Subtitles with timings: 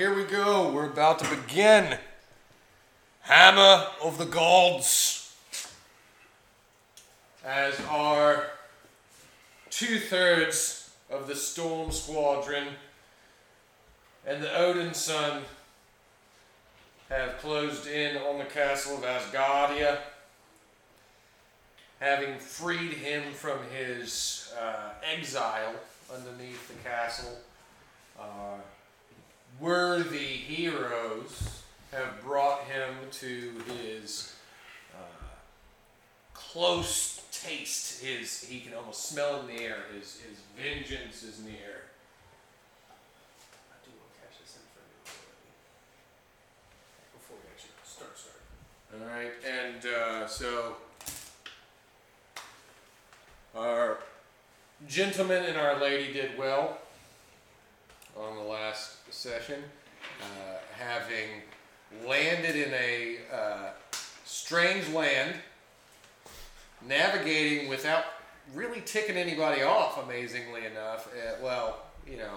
[0.00, 0.72] Here we go.
[0.72, 1.98] We're about to begin.
[3.20, 5.36] Hammer of the Gods.
[7.44, 8.46] As our
[9.68, 12.68] two thirds of the Storm Squadron
[14.26, 15.42] and the Odin Son
[17.10, 19.98] have closed in on the castle of Asgardia,
[21.98, 25.74] having freed him from his uh, exile
[26.10, 27.36] underneath the castle.
[28.18, 28.56] Uh,
[29.60, 34.34] worthy heroes have brought him to his
[34.94, 35.02] uh,
[36.32, 38.02] close taste.
[38.02, 39.78] His he can almost smell in the air.
[39.94, 41.84] His his vengeance is near.
[43.70, 45.50] I do want to cash this in for me
[47.12, 48.16] before we actually start.
[48.16, 48.40] Start.
[48.94, 50.76] All right, and uh, so
[53.56, 53.98] our
[54.88, 56.78] gentleman and our lady did well
[58.16, 59.62] on the last session,
[60.20, 61.42] uh, having
[62.06, 63.70] landed in a uh,
[64.24, 65.34] strange land,
[66.86, 68.04] navigating without
[68.54, 70.02] really ticking anybody off.
[70.02, 72.34] Amazingly enough, uh, well, you know,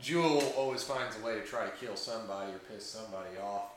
[0.00, 3.72] Jewel always finds a way to try to kill somebody or piss somebody off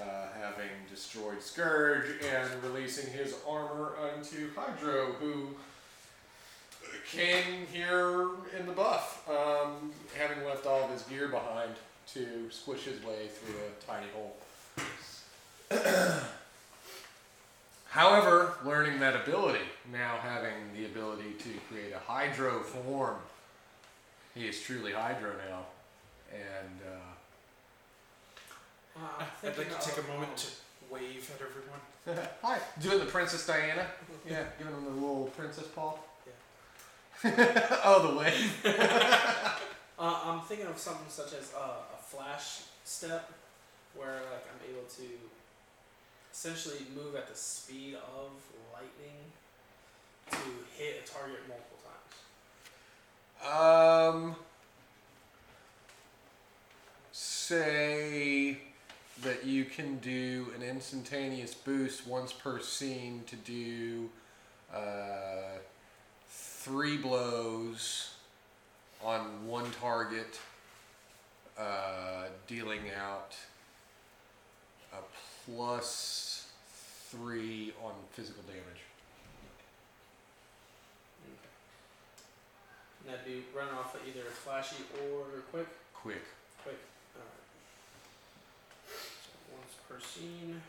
[0.00, 5.56] uh, having destroyed Scourge and releasing his armor unto Hydro, who
[7.10, 11.72] came here in the buff, um, having left all of his gear behind
[12.14, 14.36] to squish his way through a tiny hole.
[17.88, 23.16] However, learning that ability, now having the ability to create a Hydro form,
[24.34, 25.60] he is truly Hydro now.
[26.32, 27.14] And uh,
[29.00, 30.46] Uh, I'd like to take a moment to
[30.90, 32.28] wave at everyone.
[32.42, 32.58] Hi.
[32.80, 33.86] Doing the Princess Diana.
[34.28, 35.94] Yeah, giving him the little princess paw.
[37.24, 37.80] Yeah.
[37.84, 38.34] oh, the way.
[39.98, 41.60] Uh, I'm thinking of something such as uh,
[41.98, 43.32] a flash step,
[43.94, 45.04] where like I'm able to
[46.30, 48.30] essentially move at the speed of
[48.74, 49.16] lightning
[50.32, 50.36] to
[50.76, 51.78] hit a target multiple
[53.40, 54.30] times.
[54.30, 54.36] Um,
[57.12, 58.58] say
[59.22, 64.10] that you can do an instantaneous boost once per scene to do
[64.74, 65.58] uh,
[66.66, 68.10] three blows
[69.00, 70.40] on one target,
[71.56, 73.36] uh, dealing out
[74.92, 74.96] a
[75.44, 76.48] plus
[77.08, 78.82] three on physical damage.
[82.98, 85.22] And that'd be run off of either flashy or
[85.52, 85.68] quick.
[85.94, 86.24] Quick.
[86.64, 86.80] Quick.
[87.14, 87.30] Alright.
[88.88, 90.60] So once per scene.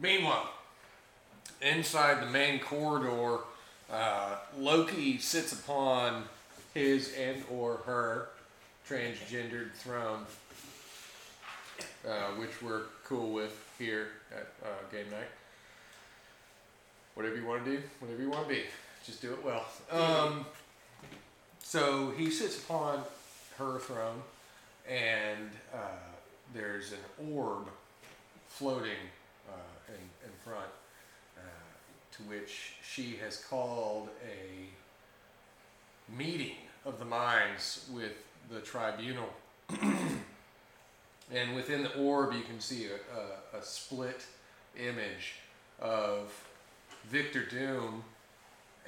[0.00, 0.48] Meanwhile,
[1.60, 3.40] inside the main corridor,
[3.90, 6.24] uh, Loki sits upon
[6.72, 8.28] his and or her
[8.88, 10.24] transgendered throne,
[12.06, 15.28] uh, which we're cool with here at uh, Game Night.
[17.14, 18.62] Whatever you want to do, whatever you want to be,
[19.04, 19.64] just do it well.
[19.90, 20.46] Um,
[21.60, 23.02] so he sits upon
[23.58, 24.22] her throne,
[24.88, 25.78] and uh,
[26.54, 27.66] there's an orb
[28.48, 28.96] floating
[29.48, 30.70] uh, in, in front,
[31.36, 31.40] uh,
[32.12, 34.68] to which she has called a
[36.16, 38.12] meeting of the minds with
[38.50, 39.28] the tribunal.
[41.30, 44.24] and within the orb, you can see a, a, a split
[44.78, 45.34] image
[45.80, 46.32] of
[47.06, 48.02] Victor Doom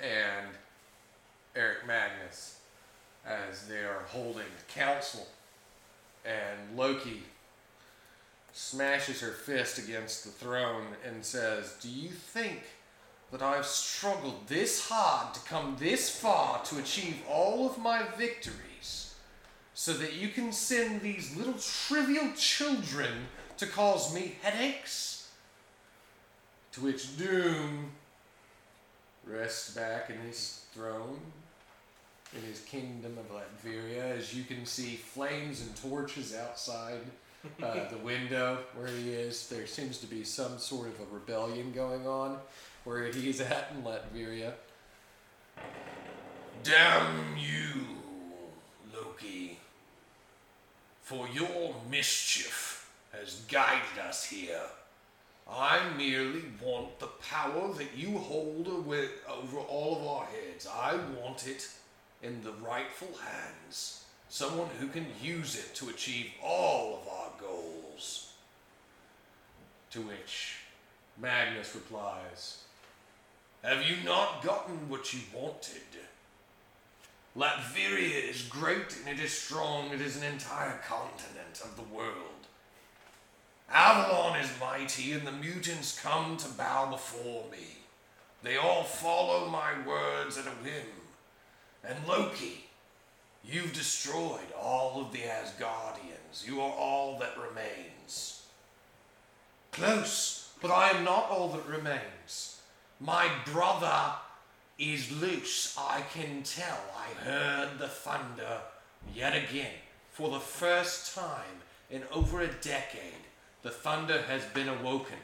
[0.03, 0.47] and
[1.55, 2.61] Eric Magnus
[3.27, 5.27] as they are holding council.
[6.25, 7.23] And Loki
[8.53, 12.63] smashes her fist against the throne and says, Do you think
[13.31, 19.15] that I've struggled this hard to come this far to achieve all of my victories
[19.75, 25.29] so that you can send these little trivial children to cause me headaches?
[26.73, 27.93] To which Doom
[29.25, 31.21] rests back in his throne
[32.37, 34.17] in his kingdom of Latveria.
[34.17, 37.01] As you can see, flames and torches outside
[37.63, 39.49] uh, the window where he is.
[39.49, 42.39] There seems to be some sort of a rebellion going on
[42.85, 44.55] where he's at in Latveria.
[46.63, 47.87] Damn you,
[48.95, 49.59] Loki,
[51.03, 54.61] for your mischief has guided us here.
[55.51, 60.69] I merely want the power that you hold over all of our heads.
[60.73, 61.69] I want it
[62.23, 64.00] in the rightful hands.
[64.31, 68.33] Someone who can use it to achieve all of our goals.
[69.91, 70.59] To which
[71.21, 72.63] Magnus replies,
[73.65, 75.83] Have you not gotten what you wanted?
[77.37, 79.91] Latveria is great and it is strong.
[79.91, 82.47] It is an entire continent of the world.
[83.73, 87.79] Avalon is mighty, and the mutants come to bow before me.
[88.43, 90.87] They all follow my words at a whim.
[91.85, 92.70] And Loki,
[93.45, 96.47] you've destroyed all of the Asgardians.
[96.47, 98.43] You are all that remains.
[99.73, 102.61] Close, but I am not all that remains.
[103.01, 104.13] My brother
[104.79, 105.77] is loose.
[105.79, 106.79] I can tell.
[106.97, 108.59] I heard the thunder
[109.15, 109.73] yet again.
[110.11, 113.25] For the first time in over a decade,
[113.63, 115.19] the thunder has been awoken.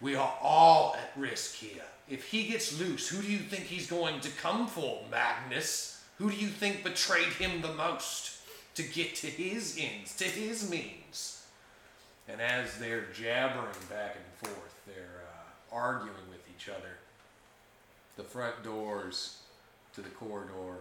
[0.00, 1.84] We are all at risk here.
[2.08, 5.93] If he gets loose, who do you think he's going to come for, Magnus?
[6.18, 8.38] Who do you think betrayed him the most
[8.74, 11.44] to get to his ends, to his means?
[12.28, 16.98] And as they're jabbering back and forth, they're uh, arguing with each other.
[18.16, 19.38] The front doors
[19.94, 20.76] to the corridor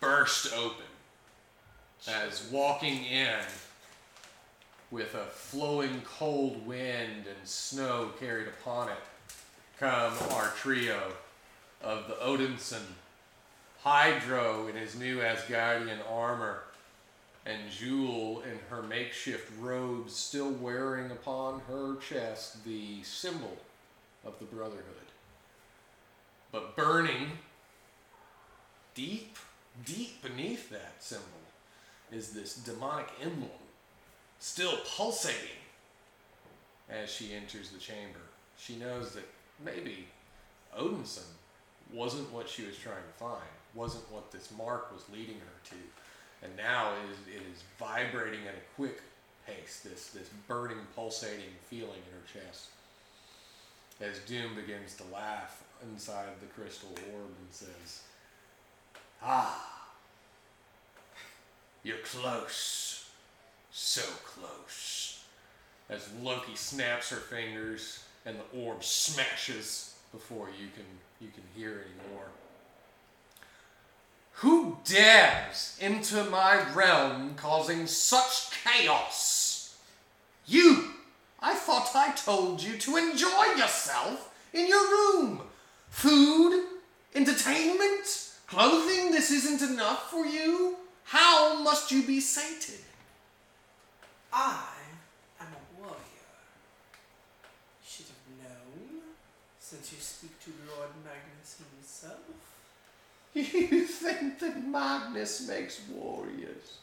[0.00, 0.84] burst open
[2.08, 3.38] as walking in
[4.90, 8.94] with a flowing cold wind and snow carried upon it
[9.78, 11.12] come our trio
[11.82, 12.82] of the Odinson,
[13.82, 16.62] Hydro in his new Asgardian armor,
[17.44, 23.56] and Jewel in her makeshift robes, still wearing upon her chest the symbol
[24.24, 24.84] of the Brotherhood.
[26.52, 27.32] But burning
[28.94, 29.36] deep,
[29.84, 31.26] deep beneath that symbol
[32.12, 33.50] is this demonic emblem,
[34.38, 35.58] still pulsating
[36.88, 38.20] as she enters the chamber.
[38.56, 39.28] She knows that
[39.64, 40.06] maybe
[40.78, 41.26] Odinson
[41.92, 43.42] wasn't what she was trying to find,
[43.74, 45.76] wasn't what this mark was leading her to.
[46.44, 49.00] And now it is, it is vibrating at a quick
[49.46, 52.68] pace, this, this burning, pulsating feeling in her chest.
[54.00, 58.02] As Doom begins to laugh inside the crystal orb and says,
[59.22, 59.72] Ah,
[61.82, 63.08] you're close.
[63.70, 65.24] So close.
[65.88, 70.84] As Loki snaps her fingers and the orb smashes before you can
[71.20, 72.26] you can hear anymore.
[74.42, 79.78] Who dares enter my realm causing such chaos?
[80.46, 80.94] You!
[81.38, 85.42] I thought I told you to enjoy yourself in your room.
[85.90, 86.60] Food,
[87.14, 90.74] entertainment, clothing, this isn't enough for you?
[91.04, 92.80] How must you be sated?
[94.32, 94.64] I
[95.40, 96.32] am a warrior.
[97.80, 99.02] You should have known,
[99.60, 102.41] since you speak to Lord Magnus himself.
[103.34, 106.78] You think that Magnus makes warriors?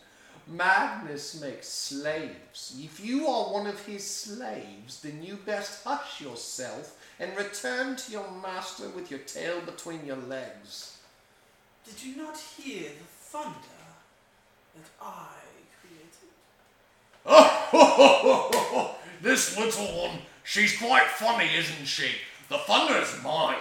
[0.47, 2.75] Magnus makes slaves.
[2.79, 8.11] If you are one of his slaves, then you best hush yourself and return to
[8.11, 10.97] your master with your tail between your legs.
[11.85, 13.55] Did you not hear the thunder
[14.75, 15.27] that I
[15.79, 16.29] created?
[17.25, 22.09] Oh, this little one, she's quite funny, isn't she?
[22.49, 23.57] The thunder is mine,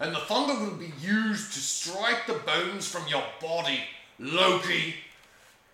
[0.00, 3.80] and the thunder will be used to strike the bones from your body,
[4.18, 4.94] Loki.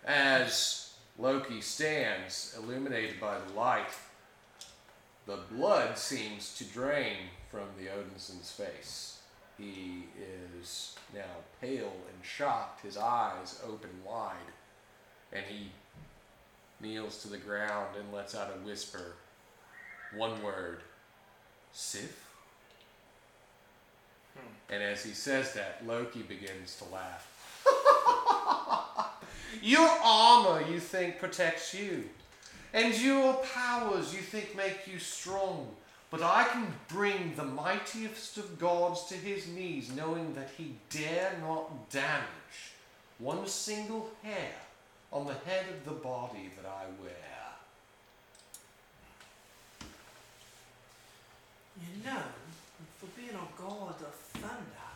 [0.05, 3.89] As Loki stands, illuminated by the light,
[5.27, 7.17] the blood seems to drain
[7.49, 9.19] from the Odinson's face.
[9.57, 10.05] He
[10.59, 11.21] is now
[11.59, 14.35] pale and shocked, his eyes open wide,
[15.31, 15.71] and he
[16.79, 19.13] kneels to the ground and lets out a whisper.
[20.15, 20.81] One word
[21.73, 22.30] Sif?
[24.35, 24.73] Hmm.
[24.73, 27.27] And as he says that, Loki begins to laugh.
[29.61, 32.05] your armor, you think, protects you.
[32.73, 35.67] And your powers, you think, make you strong.
[36.09, 41.33] But I can bring the mightiest of gods to his knees, knowing that he dare
[41.41, 42.73] not damage
[43.17, 44.51] one single hair
[45.11, 47.11] on the head of the body that I wear.
[51.79, 52.23] You know,
[52.99, 54.89] for being a god of thunder,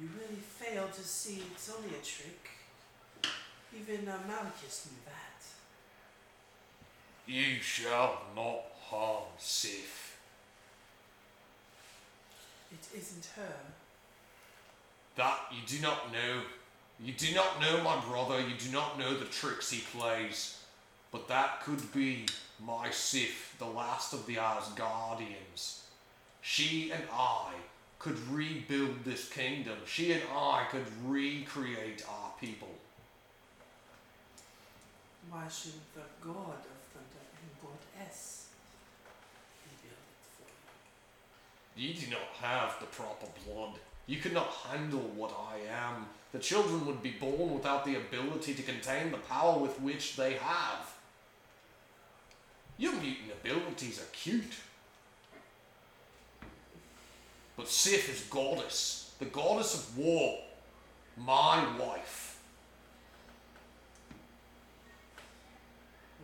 [0.00, 2.48] you really fail to see it's only a trick.
[3.74, 5.42] Even uh, Malchus knew that.
[7.26, 10.18] You shall not harm Sif.
[12.70, 13.54] It isn't her.
[15.16, 16.42] That you do not know.
[17.02, 18.40] You do not know my brother.
[18.40, 20.58] You do not know the tricks he plays.
[21.12, 22.24] but that could be
[22.58, 25.80] my Sif, the last of the Asgardians.
[26.40, 27.52] She and I
[28.02, 29.76] could rebuild this kingdom.
[29.86, 32.68] She and I could recreate our people.
[35.30, 38.48] Why shouldn't the god of thunder and goddess
[39.64, 41.88] rebuild it for you?
[41.88, 43.78] You do not have the proper blood.
[44.08, 46.06] You cannot handle what I am.
[46.32, 50.32] The children would be born without the ability to contain the power with which they
[50.34, 50.92] have.
[52.78, 54.54] Your mutant abilities are cute.
[57.56, 60.38] But Sif is goddess, the goddess of war,
[61.16, 62.40] my wife.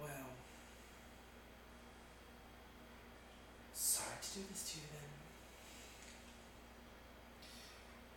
[0.00, 0.08] Well,
[3.74, 4.86] sorry to do this to you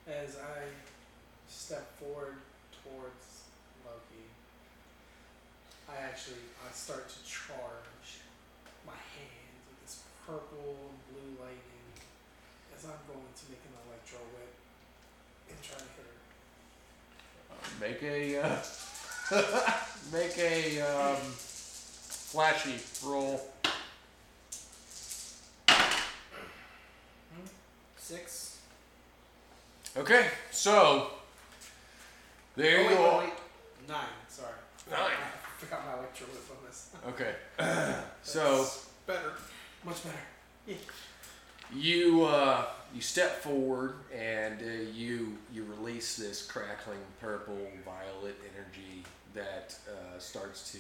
[0.08, 0.16] then.
[0.24, 0.64] As I
[1.50, 2.38] step forward
[2.84, 3.44] towards
[3.86, 4.26] Loki,
[5.90, 8.22] I actually I start to charge
[8.86, 10.91] my hands with this purple
[12.82, 14.54] as I'm going to make an electro whip
[15.50, 16.08] and try to hit
[17.50, 17.70] her.
[17.80, 18.58] Make a uh,
[20.12, 23.42] make a um, flashy roll.
[27.98, 28.58] Six.
[29.96, 31.12] Okay, so
[32.56, 33.20] there oh, you wait, are.
[33.20, 33.34] wait, wait.
[33.88, 33.98] Nine.
[34.28, 34.50] Sorry.
[34.90, 35.00] Nine.
[35.02, 36.90] I forgot my electro whip on this.
[37.10, 37.36] Okay,
[38.24, 38.66] so
[39.06, 39.34] Better.
[39.86, 40.18] much better.
[41.74, 49.04] You uh, you step forward and uh, you you release this crackling purple violet energy
[49.34, 50.80] that uh, starts to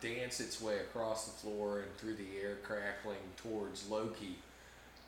[0.00, 4.36] dance its way across the floor and through the air, crackling towards Loki.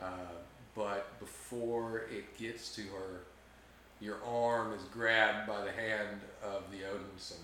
[0.00, 0.34] Uh,
[0.74, 3.20] but before it gets to her,
[4.00, 7.40] your arm is grabbed by the hand of the Odinson,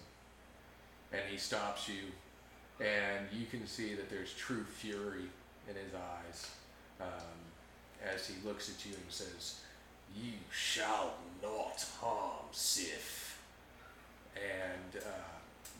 [1.13, 5.25] and he stops you, and you can see that there's true fury
[5.69, 6.51] in his eyes
[7.01, 7.42] um,
[8.15, 9.61] as he looks at you and says,
[10.17, 13.41] "You shall not harm Sif."
[14.35, 15.09] And uh,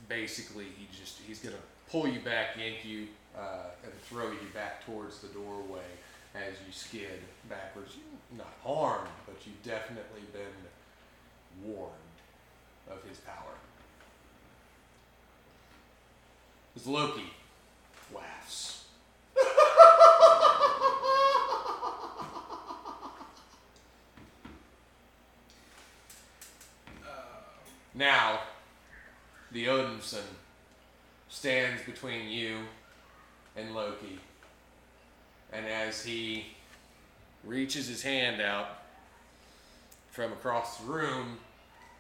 [0.09, 1.57] basically, he just he's gonna
[1.91, 5.91] pull you back, yank you, uh, and throw you back towards the doorway
[6.35, 7.97] as you skid backwards.
[8.37, 11.93] Not harmed, but you've definitely been warned
[12.91, 13.55] of his power.
[16.75, 17.31] As Loki
[18.15, 18.82] laughs.
[27.95, 28.41] Now,
[29.51, 30.25] the Odinson
[31.29, 32.61] stands between you
[33.57, 34.19] and Loki.
[35.53, 36.47] And as he
[37.45, 38.83] reaches his hand out
[40.11, 41.39] from across the room,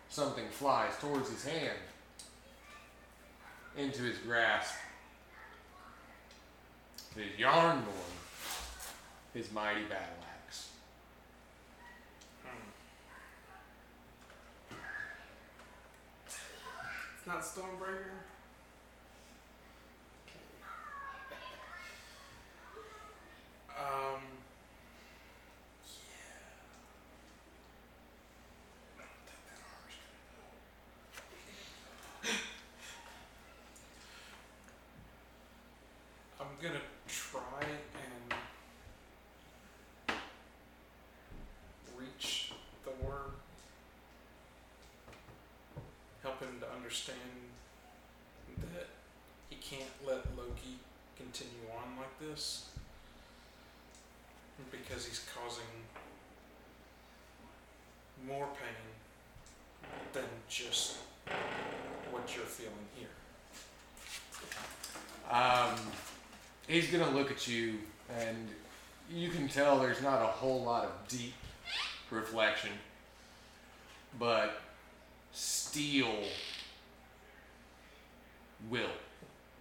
[0.09, 1.79] something flies towards his hand
[3.77, 4.75] into his grasp.
[7.17, 7.83] It is Jarnbjorn,
[9.35, 10.69] his mighty battle axe.
[17.25, 18.19] It's not Stormbreaker.
[23.79, 24.23] Um.
[36.41, 38.35] I'm gonna try and
[41.97, 42.53] reach
[42.85, 43.21] Thor,
[46.25, 47.19] help him to understand
[48.75, 48.87] that
[49.49, 50.77] he can't let Loki
[51.17, 52.69] continue on like this
[54.71, 55.65] because he's causing
[58.29, 58.93] more pain
[60.13, 60.99] than just
[62.11, 63.09] what you're feeling here.
[65.31, 65.75] Um,
[66.69, 67.79] he's gonna look at you,
[68.19, 68.49] and
[69.11, 71.33] you can tell there's not a whole lot of deep
[72.11, 72.73] reflection,
[74.19, 74.61] but
[75.33, 76.19] steel
[78.71, 78.97] will.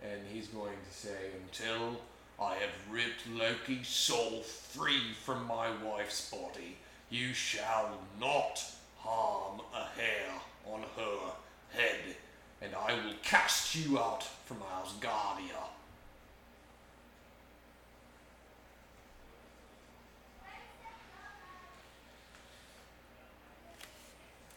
[0.03, 2.01] And he's going to say, Until
[2.39, 6.77] I have ripped Loki's soul free from my wife's body,
[7.09, 8.63] you shall not
[8.97, 10.31] harm a hair
[10.65, 11.31] on her
[11.69, 12.15] head,
[12.61, 15.67] and I will cast you out from Asgardia.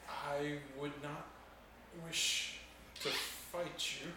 [0.08, 1.26] I would not
[2.06, 2.58] wish
[3.02, 4.10] to fight you.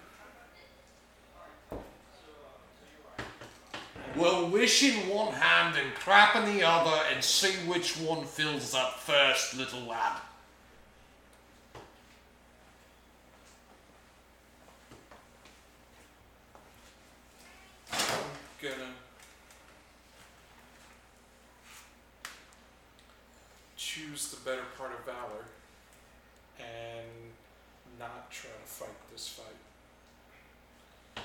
[4.16, 8.74] Well, wish in one hand and crap in the other and see which one fills
[8.74, 10.22] up first, little lad.
[18.62, 18.92] gonna
[23.76, 25.46] choose the better part of valor
[26.60, 27.08] and
[28.00, 31.24] not try to fight this fight.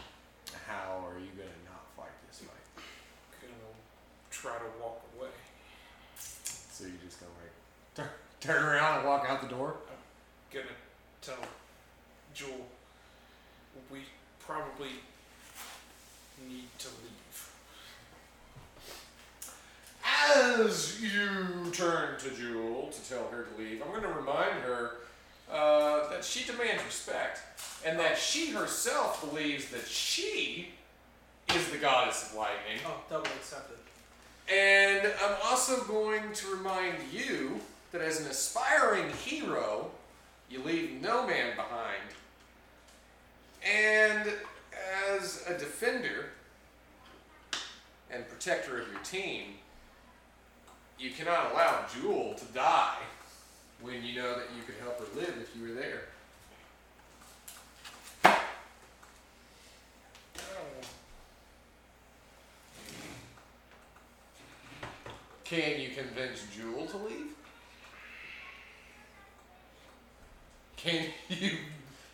[0.67, 2.62] How are you gonna not fight this fight?
[4.43, 5.29] Gonna try to walk away.
[6.17, 7.53] So you just gonna like
[7.95, 8.09] turn,
[8.41, 9.77] turn around and walk out the door?
[9.89, 10.75] I'm gonna
[11.21, 11.37] tell
[12.35, 12.67] Jewel
[13.91, 14.01] we
[14.39, 14.89] probably
[16.49, 17.51] need to leave.
[20.05, 24.97] As you turn to Jewel to tell her to leave, I'm going to remind her
[25.51, 27.41] uh, that she demands respect
[27.85, 30.71] and that she herself believes that she
[31.55, 32.79] is the goddess of lightning.
[32.87, 33.77] Oh, double accepted.
[34.51, 37.61] And I'm also going to remind you
[37.93, 39.91] that as an aspiring hero,
[40.51, 42.03] you leave no man behind.
[43.65, 44.33] And
[45.19, 46.31] as a defender
[48.11, 49.55] and protector of your team,
[50.99, 52.99] you cannot allow Jewel to die
[53.81, 56.03] when you know that you could help her live if you were there.
[65.53, 67.27] Can you convince Jewel to leave?
[70.79, 71.59] Can you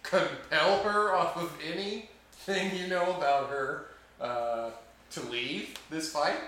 [0.03, 3.87] compel her off of anything you know about her
[4.21, 4.71] uh,
[5.11, 6.41] to leave this fight?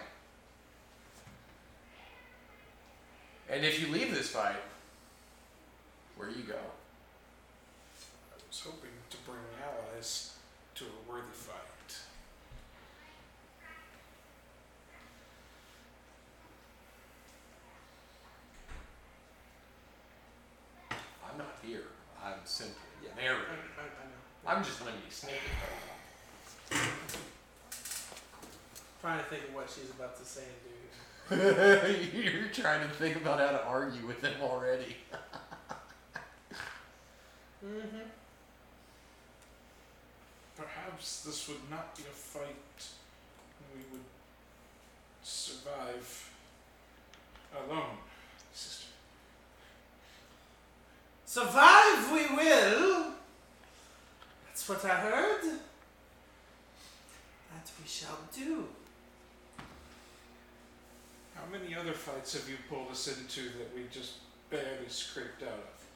[3.48, 4.56] And if you leave this fight,
[6.16, 6.54] where you go?
[6.54, 10.34] I was hoping to bring allies
[10.74, 11.60] to a worthy fight.
[21.30, 21.84] I'm not here.
[22.24, 22.40] I'm
[23.20, 23.32] simply Yeah.
[23.32, 24.58] I, I, I know.
[24.58, 25.34] I'm just letting you sneak
[29.00, 30.42] trying to think of what she's about to say,
[31.30, 31.38] dude.
[31.40, 32.14] it.
[32.34, 34.96] You're trying to think about how to argue with him already.
[37.64, 37.98] Mm-hmm.
[40.56, 42.54] Perhaps this would not be a fight
[43.74, 44.04] we would
[45.22, 46.30] survive
[47.54, 47.96] alone,
[48.52, 48.86] sister.
[51.24, 53.12] Survive we will.
[54.46, 55.42] That's what I heard.
[57.52, 58.66] That we shall do.
[61.34, 64.14] How many other fights have you pulled us into that we just
[64.50, 65.86] barely scraped out of?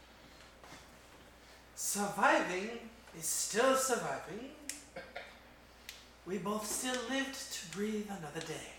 [1.74, 2.70] Surviving
[3.18, 4.50] is still surviving.
[6.26, 8.72] We both still lived to breathe another day.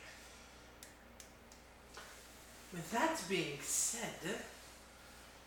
[2.73, 4.35] With that being said,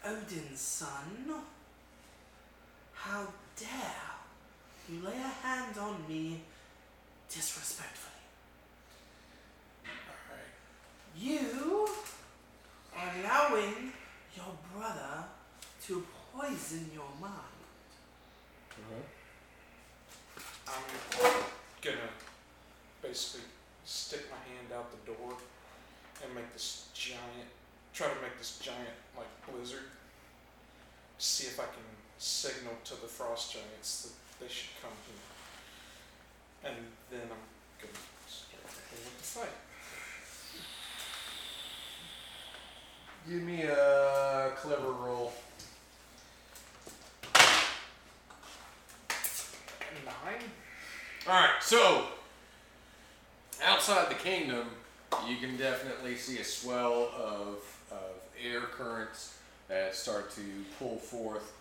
[0.04, 1.42] Odin's son,
[2.94, 3.26] how
[3.58, 4.07] dare
[4.90, 6.40] you lay a hand on me
[7.28, 8.12] disrespectfully?
[9.84, 10.54] Alright.
[11.16, 11.88] You
[12.96, 13.92] are allowing
[14.34, 15.24] your brother
[15.86, 17.32] to poison your mind.
[18.72, 19.02] Mm-hmm.
[20.68, 21.42] I'm
[21.82, 22.10] gonna
[23.02, 23.46] basically
[23.84, 25.34] stick my hand out the door
[26.24, 27.48] and make this giant,
[27.92, 29.90] try to make this giant like blizzard.
[31.18, 31.84] See if I can
[32.18, 36.70] signal to the frost giants that they should come here.
[36.70, 36.76] And
[37.10, 37.44] then I'm
[37.80, 37.94] gonna
[38.26, 39.56] start with the fight.
[43.28, 45.32] Give me a clever roll.
[50.04, 50.44] Nine?
[51.26, 52.06] Alright, so
[53.62, 54.68] outside the kingdom,
[55.28, 57.58] you can definitely see a swell of,
[57.90, 59.36] of air currents
[59.68, 60.40] that start to
[60.78, 61.52] pull forth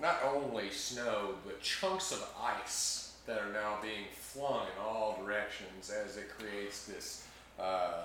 [0.00, 5.90] not only snow, but chunks of ice that are now being flung in all directions
[5.90, 7.26] as it creates this
[7.58, 8.04] uh,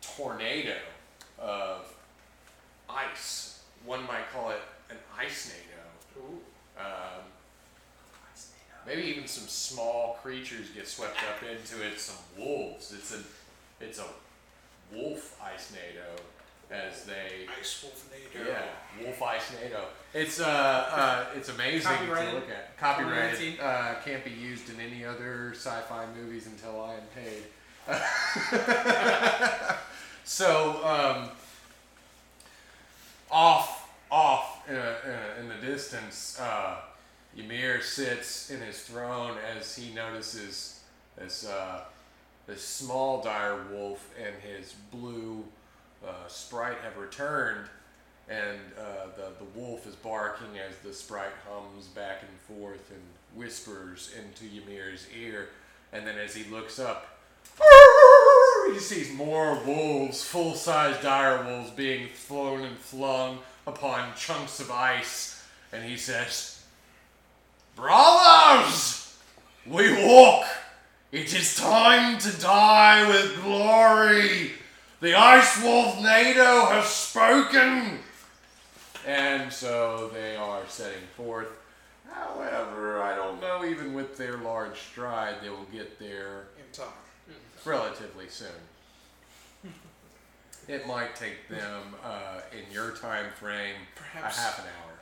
[0.00, 0.76] tornado
[1.38, 1.92] of
[2.88, 3.62] ice.
[3.84, 6.22] One might call it an ice nado.
[6.78, 7.24] Um,
[8.86, 11.98] maybe even some small creatures get swept up into it.
[12.00, 12.92] Some wolves.
[12.92, 13.20] It's a,
[13.84, 14.06] it's a
[14.92, 16.20] wolf ice nado
[16.70, 17.46] as they.
[17.58, 18.46] Ice Wolf Nader.
[18.46, 19.84] Yeah, Wolf Ice NATO.
[20.12, 22.34] It's uh, uh it's amazing to Copyrighted.
[22.34, 22.76] look at.
[22.78, 23.56] Copyrighted.
[23.56, 23.60] 2019.
[23.60, 27.44] Uh, can't be used in any other sci-fi movies until I am paid.
[30.24, 31.30] so um,
[33.30, 36.76] off, off in, a, in, a, in the distance, uh,
[37.36, 40.80] Ymir sits in his throne as he notices
[41.16, 41.80] this uh,
[42.46, 45.44] this small dire wolf and his blue
[46.06, 47.68] uh, sprite have returned,
[48.28, 53.02] and uh, the the wolf is barking as the sprite hums back and forth and
[53.34, 55.48] whispers into Ymir's ear,
[55.92, 57.18] and then as he looks up,
[58.72, 64.70] He sees more wolves, full sized dire wolves, being thrown and flung upon chunks of
[64.70, 65.44] ice.
[65.72, 66.64] And he says,
[67.76, 69.16] Brothers,
[69.66, 70.46] we walk.
[71.12, 74.52] It is time to die with glory.
[75.04, 77.98] The Ice Wolf NATO has spoken.
[79.06, 81.48] And so they are setting forth.
[82.10, 86.86] However, I don't know, even with their large stride, they will get there In time.
[87.66, 88.48] relatively soon.
[90.68, 94.92] It might take them, uh, in your time frame, Perhaps a half an hour.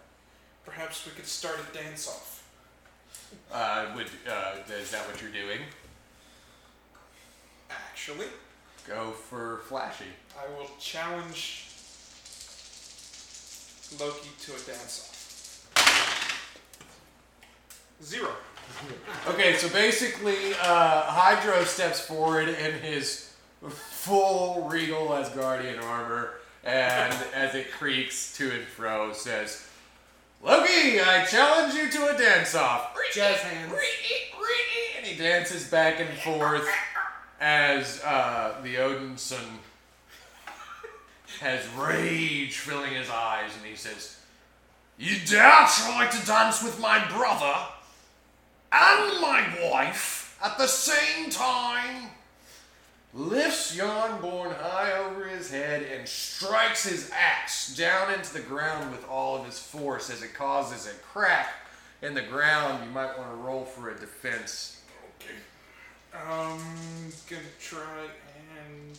[0.65, 2.43] perhaps we could start a dance off.
[3.53, 5.61] Uh, would, uh, is that what you're doing?
[7.71, 8.27] Actually,
[8.87, 10.05] Go for flashy.
[10.37, 11.69] I will challenge
[14.01, 15.09] Loki to a dance
[15.77, 16.33] off.
[18.03, 18.31] Zero.
[19.29, 23.33] Okay, so basically, uh, Hydro steps forward in his
[23.69, 29.67] full regal Asgardian armor, and as it creaks to and fro, says,
[30.43, 32.97] Loki, I challenge you to a dance off.
[33.13, 33.73] Jazz hands.
[34.97, 36.69] And he dances back and forth
[37.43, 39.45] as uh, the Odinson
[41.41, 44.21] has rage filling his eyes, and he says,
[44.97, 47.67] You dare try to dance with my brother
[48.71, 52.11] and my wife at the same time?
[53.13, 59.07] Lifts Jarnbjorn high over his head and strikes his axe down into the ground with
[59.09, 61.53] all of his force as it causes a crack
[62.03, 62.85] in the ground.
[62.87, 64.82] You might want to roll for a defense.
[66.15, 66.31] Okay.
[66.31, 66.59] Um,
[67.29, 68.05] gonna try
[68.59, 68.99] and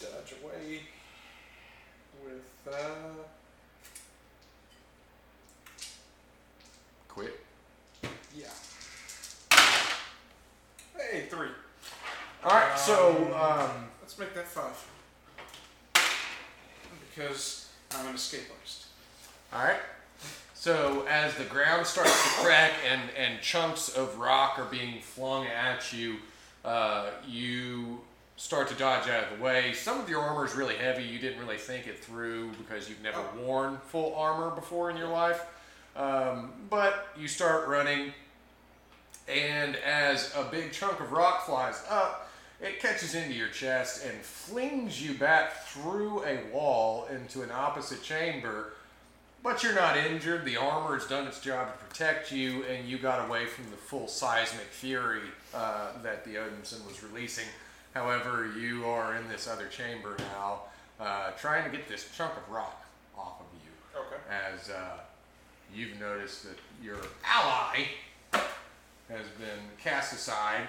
[0.00, 0.80] dodge away
[2.24, 3.22] with uh.
[7.08, 7.40] Quit.
[8.36, 8.46] Yeah.
[10.96, 11.48] Hey, three.
[12.44, 14.72] All right, so um, Let's make that five.
[17.08, 18.86] Because I'm an escape artist.
[19.52, 19.80] all right.
[20.66, 25.46] So as the ground starts to crack and and chunks of rock are being flung
[25.46, 26.16] at you,
[26.64, 28.00] uh, you
[28.36, 29.74] start to dodge out of the way.
[29.74, 31.04] Some of your armor is really heavy.
[31.04, 33.42] You didn't really think it through because you've never Oh.
[33.42, 35.40] worn full armor before in your life.
[35.94, 38.12] Um, but you start running,
[39.28, 42.28] and as a big chunk of rock flies up,
[42.60, 48.02] it catches into your chest and flings you back through a wall into an opposite
[48.02, 48.72] chamber.
[49.42, 50.44] But you're not injured.
[50.44, 53.76] The armor has done its job to protect you, and you got away from the
[53.76, 55.20] full seismic fury
[55.54, 57.44] uh, that the Odinson was releasing.
[57.94, 60.62] However, you are in this other chamber now,
[61.00, 62.84] uh, trying to get this chunk of rock
[63.16, 64.20] off of you Okay.
[64.28, 64.98] as uh,
[65.74, 67.84] you've noticed that your ally
[68.32, 70.68] has been cast aside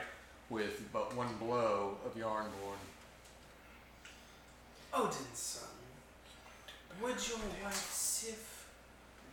[0.49, 2.77] with but one blow of Jarnbjorn.
[4.93, 5.67] Odin's son,
[7.01, 8.56] would your wife Sif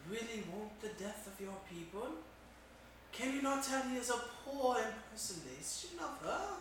[0.08, 2.08] really want the death of your people?
[3.12, 6.56] Can you not tell he is a poor impersonation of her?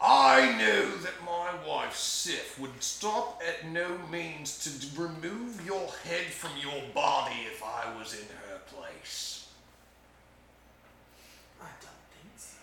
[0.00, 6.26] I knew that my wife Sif would stop at no means to remove your head
[6.26, 9.48] from your body if I was in her place.
[11.60, 12.58] I don't think so,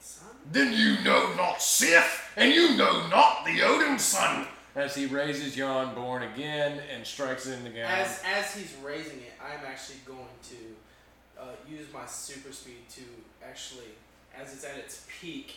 [0.00, 0.36] son.
[0.50, 4.46] Then you know not Sif, and you know not the Odin son.
[4.76, 7.92] As he raises Jarnbjorn again and strikes it in the ground.
[7.92, 13.00] As as he's raising it, I'm actually going to uh, use my super speed to
[13.44, 13.90] actually,
[14.38, 15.54] as it's at its peak,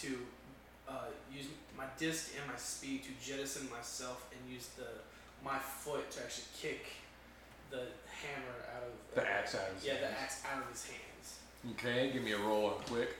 [0.00, 0.16] to
[0.88, 4.86] uh, use my disc and my speed to jettison myself and use the
[5.44, 6.86] my foot to actually kick
[7.70, 7.82] the
[8.22, 10.16] hammer out of The axe out of his yeah the hands.
[10.22, 11.38] axe out of his hands.
[11.72, 13.16] Okay, give me a roll quick.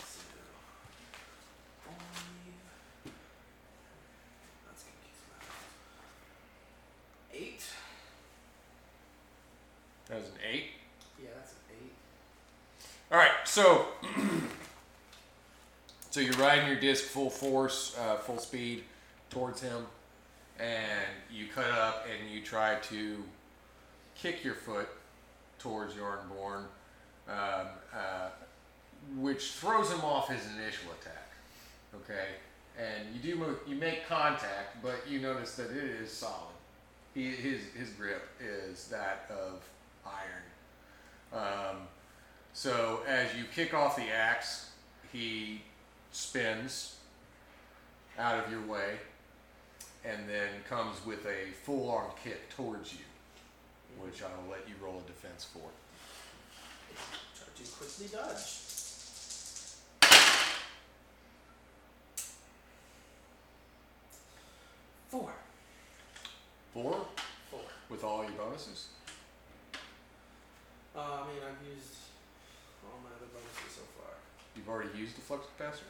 [0.00, 0.30] So,
[1.84, 1.94] five.
[4.66, 5.42] That's gonna keep that.
[7.36, 7.62] Eight.
[10.26, 10.64] An eight.
[11.20, 11.92] Yeah, that's an eight.
[13.10, 13.86] All right, so
[16.10, 18.84] so you're riding your disc full force, uh, full speed
[19.30, 19.86] towards him,
[20.58, 23.22] and you cut up and you try to
[24.14, 24.88] kick your foot
[25.58, 26.64] towards Jarnbjorn,
[27.28, 28.28] um, uh,
[29.16, 31.28] which throws him off his initial attack.
[31.94, 32.28] Okay,
[32.78, 36.54] and you do mo- you make contact, but you notice that it is solid.
[37.14, 39.62] He, his his grip is that of
[40.04, 41.42] iron.
[41.72, 41.76] Um,
[42.52, 44.70] so as you kick off the axe,
[45.12, 45.62] he
[46.12, 46.96] spins
[48.18, 48.98] out of your way
[50.04, 53.04] and then comes with a full-on kick towards you,
[54.04, 55.60] which I'll let you roll a defense for.
[57.36, 58.58] Try to quickly dodge.
[65.08, 65.32] Four.
[66.72, 67.06] Four
[67.50, 67.60] Four.
[67.90, 68.86] with all your bonuses.
[70.94, 72.12] Uh, I mean, I've used
[72.84, 74.12] all my other bonuses so far.
[74.54, 75.88] You've already used the flux capacitor.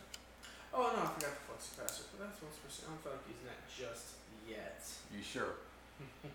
[0.73, 2.87] Oh no, I forgot the flux capacitor, but that's once percent.
[2.87, 4.81] I don't feel like using that just yet.
[5.15, 5.59] You sure?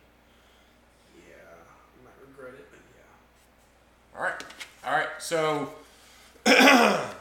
[1.17, 4.17] Yeah, I might regret it, but yeah.
[4.17, 4.43] All right.
[4.85, 5.09] All right.
[5.19, 5.73] So.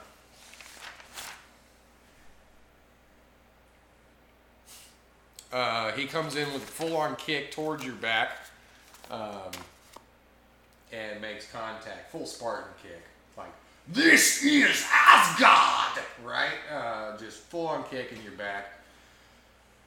[5.53, 8.37] uh, he comes in with a full-on kick towards your back,
[9.11, 9.51] um,
[10.97, 12.11] and makes contact.
[12.11, 13.03] Full Spartan kick,
[13.37, 13.53] like
[13.89, 16.57] this is Asgard, right?
[16.73, 18.81] Uh, just full-on kick in your back,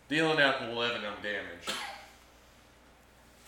[0.08, 1.76] dealing out 11 on damage.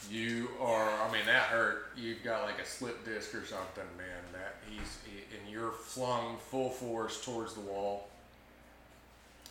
[0.10, 1.92] You are, I mean, that hurt.
[1.96, 4.24] You've got like a slip disc or something, man.
[4.34, 4.98] That he's,
[5.40, 8.08] and you're flung full force towards the wall.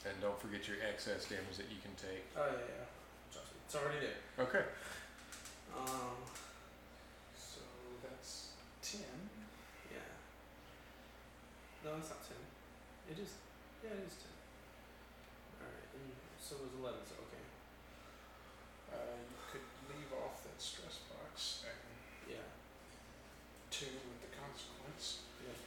[0.04, 2.24] And don't forget your excess damage that you can take.
[2.36, 3.40] Oh yeah, yeah.
[3.66, 4.44] It's already there.
[4.46, 4.64] Okay.
[5.78, 6.16] Um,
[7.38, 7.60] So
[8.02, 8.48] that's
[8.82, 9.00] ten.
[9.92, 9.98] yeah.
[11.90, 12.38] No, it's not ten.
[13.10, 13.34] It is.
[13.82, 14.30] Yeah, it is ten.
[15.58, 16.06] All right, and
[16.38, 17.02] so it was eleven.
[17.02, 17.46] So okay.
[18.94, 21.74] Uh, you could leave off that stress box and
[22.30, 22.46] Yeah.
[23.74, 25.26] two with the consequence.
[25.42, 25.58] Yeah.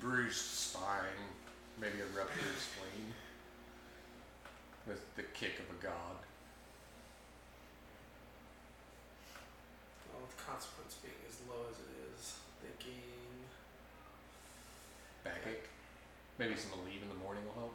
[0.00, 1.36] Bruised spine,
[1.76, 3.12] maybe a ruptured spleen.
[4.88, 6.16] With the kick of a god.
[10.08, 13.26] Well, with consequence being as low as it is, they gain.
[15.26, 15.66] Backache.
[16.38, 17.74] Maybe some Aleve in the morning will help.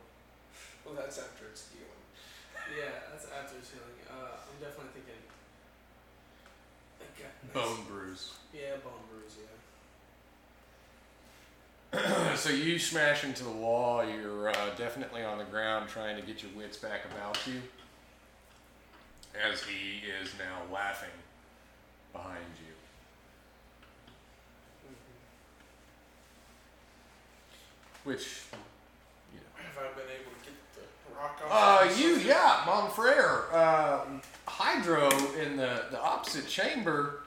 [0.85, 1.87] Well, that's after it's healing.
[2.77, 3.97] Yeah, that's after it's healing.
[4.07, 5.21] Uh, I'm definitely thinking.
[6.99, 8.33] Like, uh, Bone bruise.
[8.53, 9.35] Yeah, bone bruise.
[9.41, 9.49] Yeah.
[12.35, 14.05] so you smash into the wall.
[14.07, 17.61] You're uh, definitely on the ground trying to get your wits back about you.
[19.49, 21.09] As he is now laughing
[22.13, 22.70] behind you.
[28.03, 28.41] Which,
[29.33, 29.63] you know.
[29.63, 31.51] Have I been able to get the rock off?
[31.51, 33.53] Uh, you, yeah, Monfrere.
[33.53, 33.99] Uh,
[34.47, 35.09] Hydro
[35.41, 37.23] in the, the opposite chamber.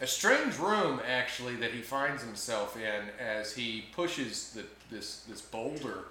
[0.00, 5.40] A strange room, actually, that he finds himself in as he pushes the, this, this
[5.40, 6.06] boulder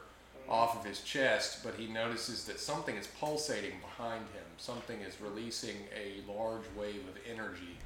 [0.47, 4.43] off of his chest, but he notices that something is pulsating behind him.
[4.57, 7.77] Something is releasing a large wave of energy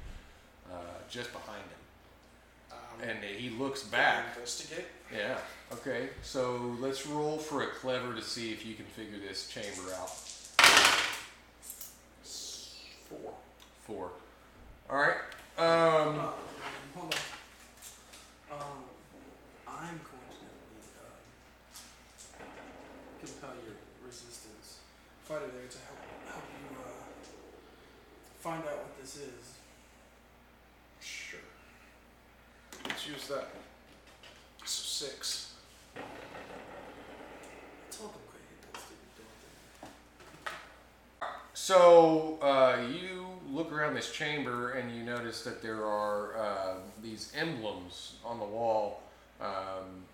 [0.70, 0.76] uh,
[1.08, 1.85] just behind him.
[3.02, 4.26] And he looks can back.
[4.34, 4.86] Investigate.
[5.14, 5.38] Yeah.
[5.72, 6.08] Okay.
[6.22, 10.10] So let's roll for a clever to see if you can figure this chamber out.
[13.08, 13.34] Four.
[13.86, 14.10] Four.
[14.90, 15.16] All right.
[15.58, 16.18] Um.
[16.18, 16.32] Um,
[16.94, 18.58] hold on.
[18.58, 18.84] Um,
[19.68, 21.16] I'm going to need uh,
[23.20, 24.78] compel your resistance
[25.24, 25.98] fighter there to help
[26.32, 27.04] help you uh,
[28.40, 29.54] find out what this is.
[31.00, 31.40] Sure.
[32.88, 33.48] Let's use that.
[34.64, 35.54] So six.
[35.96, 36.00] I
[37.90, 41.30] told them quit hitting that stupid door thing.
[41.54, 47.32] So uh, you look around this chamber and you notice that there are uh, these
[47.36, 49.02] emblems on the wall.
[49.40, 50.04] Um,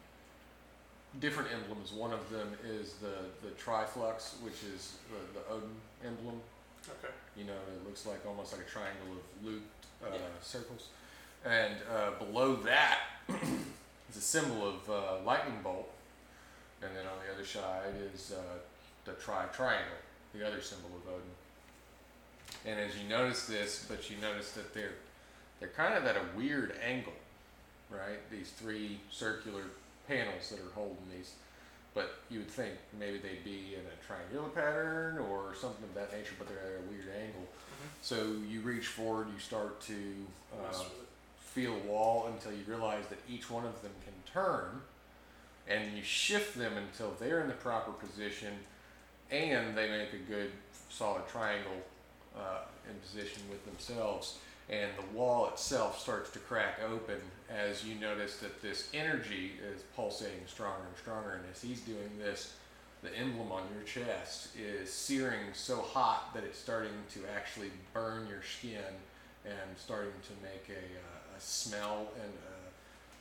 [1.20, 1.92] different emblems.
[1.92, 5.68] One of them is the the triflux, which is the, the Odin
[6.04, 6.40] emblem.
[6.88, 7.12] Okay.
[7.36, 10.18] You know, it looks like almost like a triangle of looped uh, Yeah.
[10.40, 10.88] circles.
[11.44, 15.90] And uh, below that is a symbol of uh, lightning bolt.
[16.82, 18.58] And then on the other side is uh,
[19.04, 19.96] the tri triangle,
[20.34, 21.22] the other symbol of Odin.
[22.64, 24.94] And as you notice this, but you notice that they're
[25.60, 27.12] they're kind of at a weird angle,
[27.88, 28.18] right?
[28.32, 29.62] These three circular
[30.08, 31.34] panels that are holding these.
[31.94, 36.12] But you would think maybe they'd be in a triangular pattern or something of that
[36.12, 37.46] nature, but they're at a weird angle.
[38.00, 41.08] So you reach forward, you start to Mess uh, with it.
[41.54, 44.80] Feel wall until you realize that each one of them can turn,
[45.68, 48.52] and you shift them until they're in the proper position,
[49.30, 50.50] and they make a good
[50.88, 51.72] solid triangle
[52.36, 54.38] uh, in position with themselves.
[54.70, 59.82] And the wall itself starts to crack open as you notice that this energy is
[59.94, 61.32] pulsating stronger and stronger.
[61.32, 62.54] And as he's doing this,
[63.02, 68.26] the emblem on your chest is searing so hot that it's starting to actually burn
[68.28, 68.94] your skin
[69.44, 72.32] and starting to make a, uh, a smell and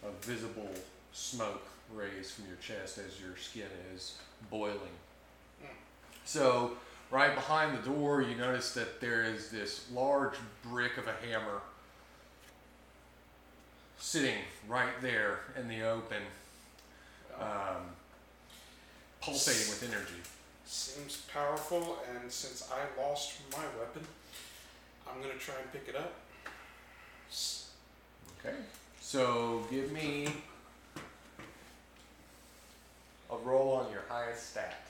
[0.03, 0.69] a, a visible
[1.13, 4.17] smoke raise from your chest as your skin is
[4.49, 4.95] boiling.
[6.23, 6.73] So,
[7.09, 11.61] right behind the door, you notice that there is this large brick of a hammer
[13.99, 16.21] sitting right there in the open,
[17.39, 17.83] um,
[19.21, 20.21] pulsating with energy.
[20.65, 24.03] Seems powerful, and since I lost my weapon,
[25.07, 26.13] I'm gonna try and pick it up.
[28.43, 28.55] S- Okay.
[29.01, 30.27] So give me
[33.29, 34.81] a roll on your highest stat.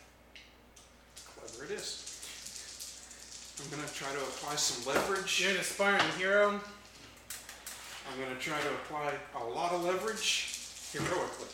[1.36, 2.08] Clever it is.
[3.64, 5.42] I'm gonna try to apply some leverage.
[5.42, 6.60] You're an aspiring hero.
[8.12, 10.58] I'm gonna try to apply a lot of leverage
[10.92, 11.48] heroically.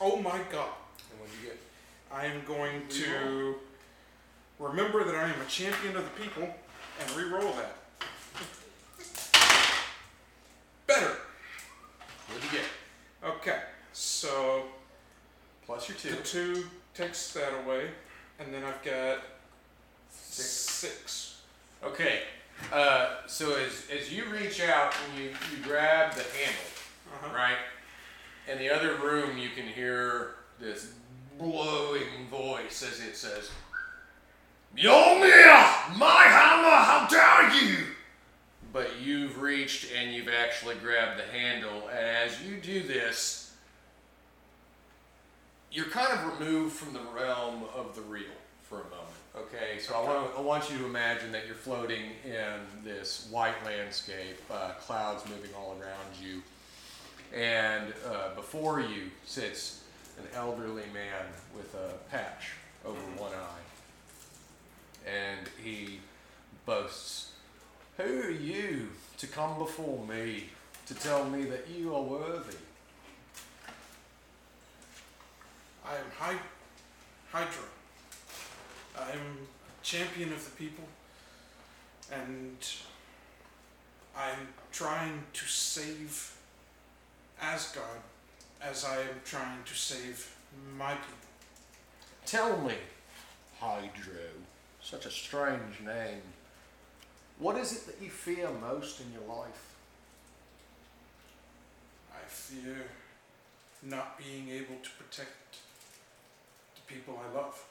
[0.00, 0.70] Oh my god.
[1.10, 1.58] And what do you get?
[2.12, 3.56] I am going to
[4.58, 7.76] remember that I am a champion of the people and re-roll that.
[10.86, 11.16] Better.
[12.28, 12.64] What do you get?
[13.24, 13.58] Okay,
[14.26, 14.62] so
[15.64, 16.10] Plus your two.
[16.10, 17.88] the two takes that away,
[18.38, 19.18] and then I've got
[20.10, 20.48] Six.
[20.48, 21.40] six.
[21.84, 22.20] Okay.
[22.72, 26.70] Uh, so as, as you reach out and you, you grab the handle,
[27.14, 27.34] Uh-huh.
[27.36, 27.56] right?
[28.50, 30.92] In the other room, you can hear this
[31.38, 33.50] blowing voice as it says,
[34.76, 35.96] Mjolnir!
[35.98, 36.68] My hammer!
[36.70, 37.78] How dare you!
[38.72, 43.45] But you've reached and you've actually grabbed the handle, and as you do this,
[45.76, 48.24] you're kind of removed from the realm of the real
[48.62, 49.02] for a moment.
[49.36, 53.62] Okay, so I want I want you to imagine that you're floating in this white
[53.66, 56.42] landscape, uh, clouds moving all around you,
[57.38, 59.84] and uh, before you sits
[60.18, 62.52] an elderly man with a patch
[62.86, 66.00] over one eye, and he
[66.64, 67.32] boasts,
[67.98, 70.44] "Who are you to come before me
[70.86, 72.56] to tell me that you are worthy?"
[75.88, 76.40] I am Hy-
[77.30, 77.62] Hydra.
[78.98, 79.38] I am
[79.82, 80.84] champion of the people,
[82.12, 82.56] and
[84.16, 86.36] I am trying to save
[87.40, 88.00] Asgard
[88.60, 90.34] as I am trying to save
[90.76, 91.12] my people.
[92.24, 92.74] Tell me,
[93.60, 94.30] Hydro,
[94.82, 96.22] such a strange name.
[97.38, 99.74] What is it that you fear most in your life?
[102.12, 102.86] I fear
[103.82, 105.58] not being able to protect
[106.86, 107.64] people I love.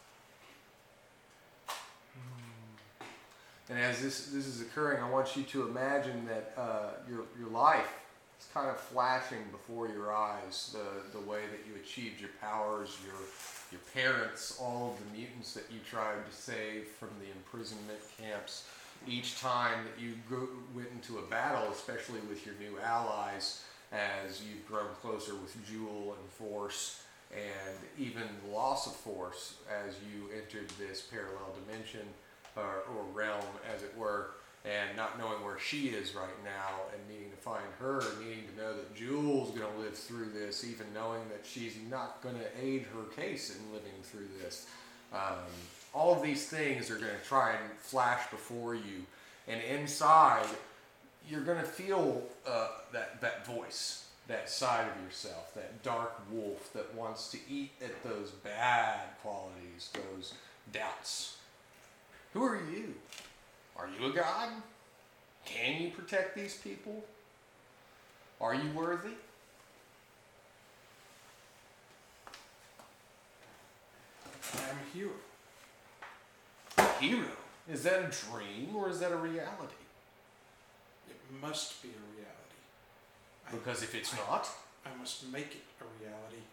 [3.69, 7.49] And as this this is occurring, I want you to imagine that uh, your your
[7.49, 7.99] life
[8.39, 10.73] is kind of flashing before your eyes.
[10.73, 13.19] The the way that you achieved your powers, your
[13.71, 18.65] your parents, all of the mutants that you tried to save from the imprisonment camps.
[19.07, 24.41] Each time that you go, went into a battle, especially with your new allies, as
[24.41, 30.69] you've grown closer with Jewel and Force, and even loss of Force as you entered
[30.79, 32.07] this parallel dimension
[32.55, 34.31] or, or realm, as it were,
[34.63, 38.61] and not knowing where she is right now, and needing to find her, needing to
[38.61, 42.45] know that Jewel's going to live through this, even knowing that she's not going to
[42.59, 44.67] aid her case in living through this.
[45.13, 45.37] Um,
[45.93, 49.05] all of these things are going to try and flash before you,
[49.47, 50.47] and inside,
[51.29, 56.73] you're going to feel uh, that that voice, that side of yourself, that dark wolf
[56.73, 60.33] that wants to eat at those bad qualities, those
[60.71, 61.37] doubts.
[62.33, 62.95] Who are you?
[63.77, 64.49] Are you a god?
[65.45, 67.03] Can you protect these people?
[68.41, 69.13] Are you worthy?
[74.53, 75.11] I am a hero.
[76.77, 77.27] A Hero?
[77.71, 79.73] Is that a dream or is that a reality?
[81.09, 82.14] It must be a reality.
[83.47, 84.47] I- Because if it's not,
[84.85, 86.43] I must make it a reality,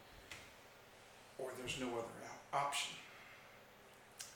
[1.38, 2.06] or there's no other
[2.52, 2.96] option.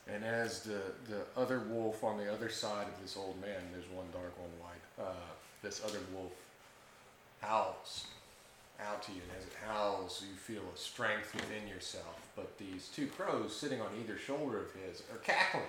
[0.08, 3.88] and as the, the other wolf on the other side of this old man, there's
[3.88, 5.12] one dark, one white, uh,
[5.62, 6.32] this other wolf
[7.40, 8.06] howls
[8.80, 12.20] out to you, and as it howls, you feel a strength within yourself.
[12.36, 15.64] But these two crows sitting on either shoulder of his are cackling,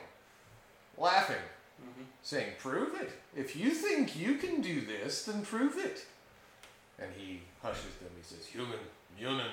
[0.98, 1.36] laughing,
[1.80, 2.06] Mm-hmm.
[2.24, 3.12] saying, Prove it.
[3.36, 6.08] If you think you can do this, then prove it.
[7.00, 8.10] And he hushes them.
[8.18, 8.80] He says, Huginn,
[9.20, 9.52] Munin,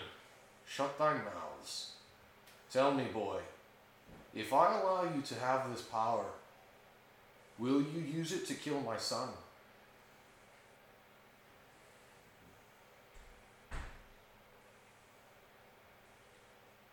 [0.67, 1.93] shut thy mouths.
[2.71, 3.41] Tell me, boy,
[4.35, 6.25] if I allow you to have this power,
[7.59, 9.29] will you use it to kill my son?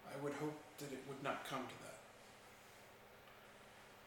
[0.05, 1.97] I would hope that it would not come to that.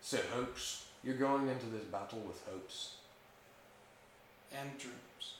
[0.00, 0.86] So, hopes.
[1.02, 2.94] You're going into this battle with hopes.
[4.56, 5.34] And dreams.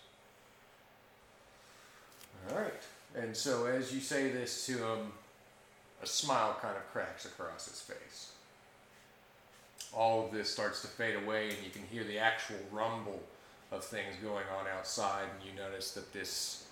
[2.50, 2.72] All right.
[3.14, 5.12] And so, as you say this to him,
[6.02, 8.32] a smile kind of cracks across his face.
[9.92, 13.22] All of this starts to fade away, and you can hear the actual rumble
[13.70, 16.66] of things going on outside, and you notice that this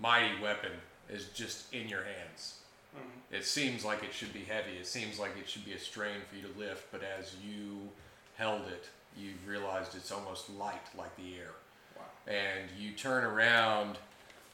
[0.00, 0.72] mighty weapon
[1.08, 2.54] is just in your hands.
[2.96, 3.36] Mhm.
[3.36, 4.78] It seems like it should be heavy.
[4.78, 7.92] It seems like it should be a strain for you to lift, but as you
[8.36, 11.52] held it, you realized it's almost light like the air.
[11.96, 12.04] Wow.
[12.26, 13.98] And you turn around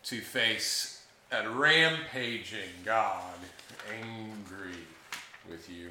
[0.04, 3.38] to face a rampaging god,
[4.02, 4.78] angry
[5.48, 5.90] with you.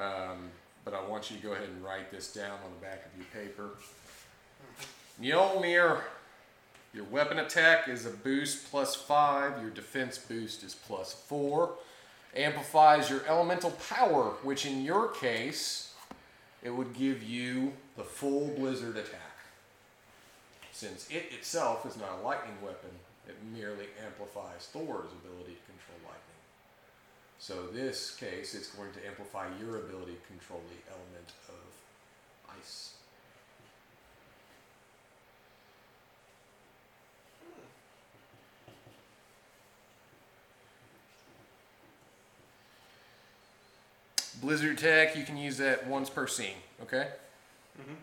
[0.00, 0.50] Um,
[0.84, 3.16] but I want you to go ahead and write this down on the back of
[3.16, 3.70] your paper.
[5.20, 6.00] Mjolnir,
[6.94, 9.60] your weapon attack is a boost plus five.
[9.60, 11.74] Your defense boost is plus four.
[12.34, 15.92] Amplifies your elemental power, which in your case,
[16.62, 19.20] it would give you the full blizzard attack.
[20.72, 22.90] Since it itself is not a lightning weapon,
[23.28, 26.40] it merely amplifies Thor's ability to control lightning.
[27.38, 32.94] So this case, it's going to amplify your ability to control the element of ice.
[44.40, 47.12] Blizzard attack, you can use that once per scene, okay?
[47.78, 47.96] Mhm.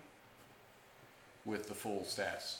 [1.46, 2.58] With the full stats.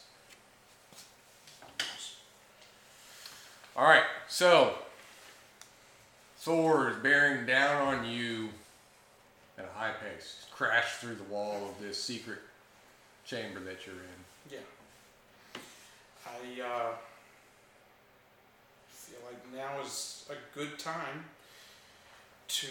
[3.78, 4.74] All right, so
[6.38, 8.50] Thor is bearing down on you
[9.56, 10.48] at a high pace.
[10.52, 12.40] Crash through the wall of this secret
[13.24, 14.52] chamber that you're in.
[14.52, 15.60] Yeah.
[16.26, 16.92] I uh,
[18.90, 21.26] feel like now is a good time
[22.48, 22.68] to.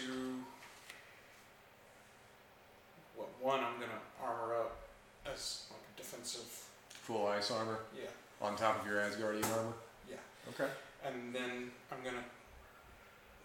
[3.17, 4.77] Well, one, I'm gonna armor up
[5.25, 6.65] as like a defensive.
[6.89, 8.09] Full ice armor Yeah.
[8.41, 9.73] on top of your Asgardian armor.
[10.09, 10.17] Yeah.
[10.49, 10.69] Okay.
[11.07, 12.25] And then I'm gonna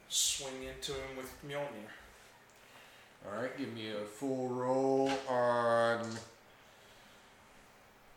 [0.09, 1.93] swing into him with Mjolnir.
[3.25, 6.05] All right, give me a full roll on.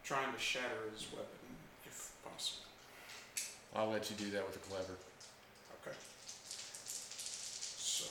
[0.03, 1.27] Trying to shatter his weapon
[1.85, 2.65] if possible.
[3.75, 4.93] I'll let you do that with a clever.
[5.81, 5.95] Okay.
[6.87, 8.05] So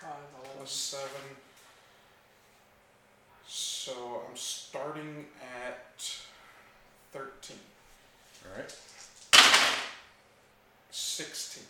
[0.00, 0.56] Five, eleven.
[0.58, 1.36] plus seven.
[3.46, 5.26] So I'm starting
[5.66, 6.02] at
[7.12, 7.58] thirteen.
[8.44, 8.74] All right.
[11.14, 11.62] Sixteen.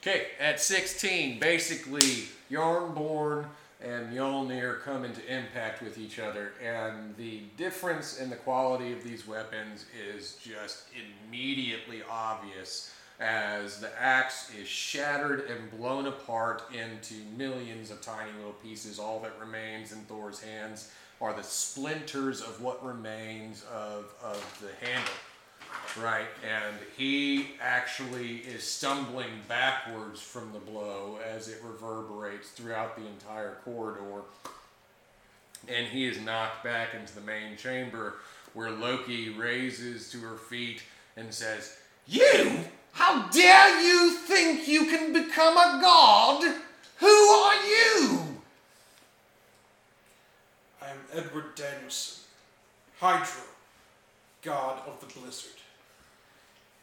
[0.00, 3.44] Okay, at 16, basically, Jarnbjorn
[3.82, 9.04] and Mjolnir come into impact with each other, and the difference in the quality of
[9.04, 10.84] these weapons is just
[11.28, 18.54] immediately obvious as the axe is shattered and blown apart into millions of tiny little
[18.54, 18.98] pieces.
[18.98, 20.90] All that remains in Thor's hands
[21.20, 25.12] are the splinters of what remains of, of the handle.
[26.00, 33.06] Right, and he actually is stumbling backwards from the blow as it reverberates throughout the
[33.06, 34.22] entire corridor.
[35.68, 38.16] And he is knocked back into the main chamber
[38.52, 40.82] where Loki raises to her feet
[41.16, 42.60] and says, You!
[42.92, 46.42] How dare you think you can become a god?
[46.96, 48.20] Who are you?
[50.80, 52.24] I am Edward Danielson,
[52.98, 53.42] Hydra,
[54.42, 55.50] God of the Blizzard.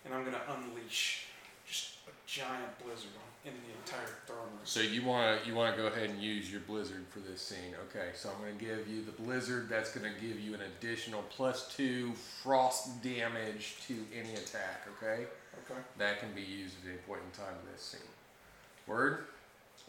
[0.05, 1.25] And I'm gonna unleash
[1.67, 4.59] just a giant blizzard on in the entire throne room.
[4.63, 7.41] So you want to you want to go ahead and use your blizzard for this
[7.41, 7.75] scene.
[7.89, 9.67] Okay, so I'm going to give you the blizzard.
[9.69, 14.87] That's going to give you an additional plus two frost damage to any attack.
[14.97, 15.25] Okay,
[15.69, 15.79] Okay.
[15.97, 17.99] that can be used at any point in time in this scene.
[18.87, 19.25] Word.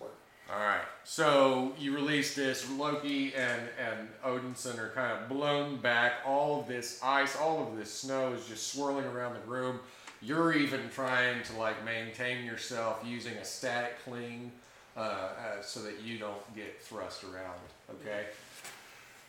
[0.00, 0.10] Word.
[0.52, 0.82] All right.
[1.04, 2.68] So you release this.
[2.70, 6.14] Loki and and Odinson are kind of blown back.
[6.26, 9.78] All of this ice, all of this snow is just swirling around the room.
[10.24, 14.52] You're even trying to like maintain yourself using a static cling
[14.96, 17.58] uh, uh, so that you don't get thrust around.
[17.90, 18.26] Okay.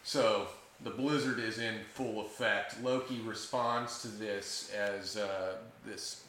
[0.03, 0.47] So
[0.83, 2.81] the blizzard is in full effect.
[2.83, 6.23] Loki responds to this as uh, this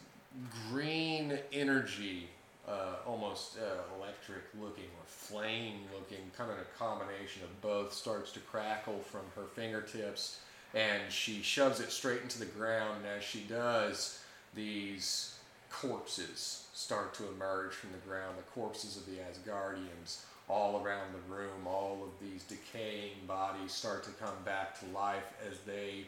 [0.69, 2.27] green energy,
[2.67, 8.31] uh, almost uh, electric looking or flame looking, kind of a combination of both, starts
[8.33, 10.39] to crackle from her fingertips,
[10.73, 12.97] and she shoves it straight into the ground.
[12.97, 14.19] And as she does,
[14.55, 15.35] these
[15.69, 21.33] corpses start to emerge from the ground, the corpses of the Asgardians all around the
[21.35, 21.65] room.
[21.67, 26.05] All of these decaying bodies start to come back to life as they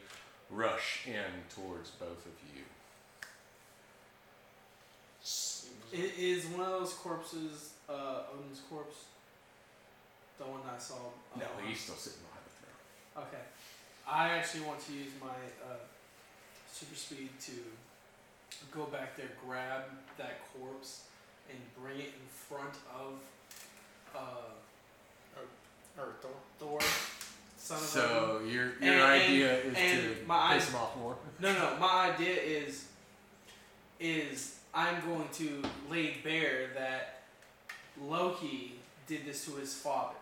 [0.49, 2.63] rush in towards both of you.
[5.21, 8.97] Seems I- Is one of those corpses uh, Odin's corpse?
[10.37, 10.95] The one I saw.
[10.95, 13.27] Uh, No, he's still sitting behind the throne.
[13.27, 13.43] Okay.
[14.07, 15.75] I actually want to use my uh,
[16.71, 17.51] super speed to
[18.71, 19.83] go back there, grab
[20.17, 21.03] that corpse,
[21.49, 23.13] and bring it in front of
[24.15, 25.39] uh,
[25.97, 26.31] Or Thor.
[26.59, 26.79] Thor,
[27.57, 27.89] son of Odin.
[27.89, 31.17] So your your And- and- idea is and to my piss him off more.
[31.39, 31.77] No, no.
[31.77, 32.85] My idea is
[33.99, 37.23] is I'm going to lay bare that
[38.01, 40.15] Loki did this to his father.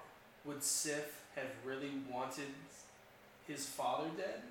[0.46, 2.48] Would Sif have really wanted
[3.48, 4.42] his father dead?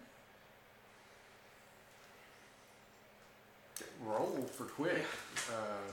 [4.05, 5.05] Roll for quick.
[5.51, 5.91] Uh,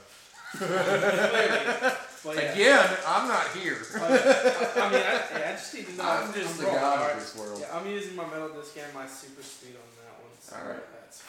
[0.58, 1.92] Clearly.
[2.22, 2.52] But yeah.
[2.52, 3.78] Again, I'm not here.
[3.92, 6.04] But, I, I mean, I, yeah, I just need to know.
[6.04, 7.58] I'm just the god of this world.
[7.60, 10.32] Yeah, I'm using my metal disc and my super speed on that one.
[10.40, 10.84] So Alright.
[10.94, 11.22] That's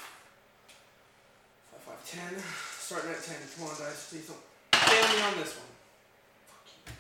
[1.74, 2.32] five, five, ten.
[2.80, 3.36] Starting at ten.
[3.58, 4.08] Come on, guys.
[4.10, 4.40] Please don't
[4.72, 5.74] fail me on this one.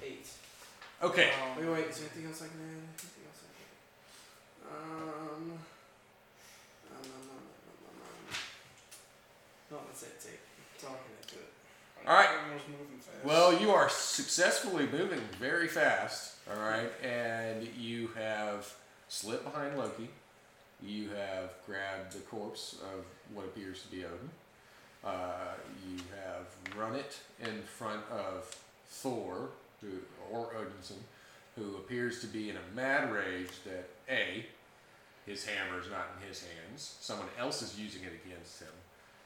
[0.03, 0.27] Eight.
[1.03, 1.29] Okay.
[1.39, 1.87] Um, Wait, wait.
[1.93, 2.89] Is there anything else I can add?
[2.89, 3.77] Anything else I can add?
[4.65, 5.45] Um.
[6.89, 8.33] No, no, no, no, no, no, no.
[9.71, 10.19] No, that's it.
[10.21, 10.39] Take.
[10.87, 12.07] All I can add to it.
[12.07, 12.29] All right.
[12.29, 13.25] Everyone moving fast.
[13.25, 18.71] Well, you are successfully moving very fast, all right, and you have
[19.07, 20.09] slipped behind Loki.
[20.83, 24.29] You have grabbed the corpse of what appears to be Odin.
[25.03, 25.53] Uh,
[25.87, 28.55] you have run it in front of
[28.87, 29.49] Thor,
[29.81, 29.87] who,
[30.31, 30.99] or Odinson,
[31.55, 34.45] who appears to be in a mad rage that A,
[35.25, 38.69] his hammer is not in his hands, someone else is using it against him.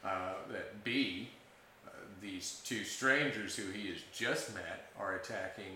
[0.04, 1.28] Uh, that B,
[1.86, 1.90] uh,
[2.22, 5.74] these two strangers who he has just met are attacking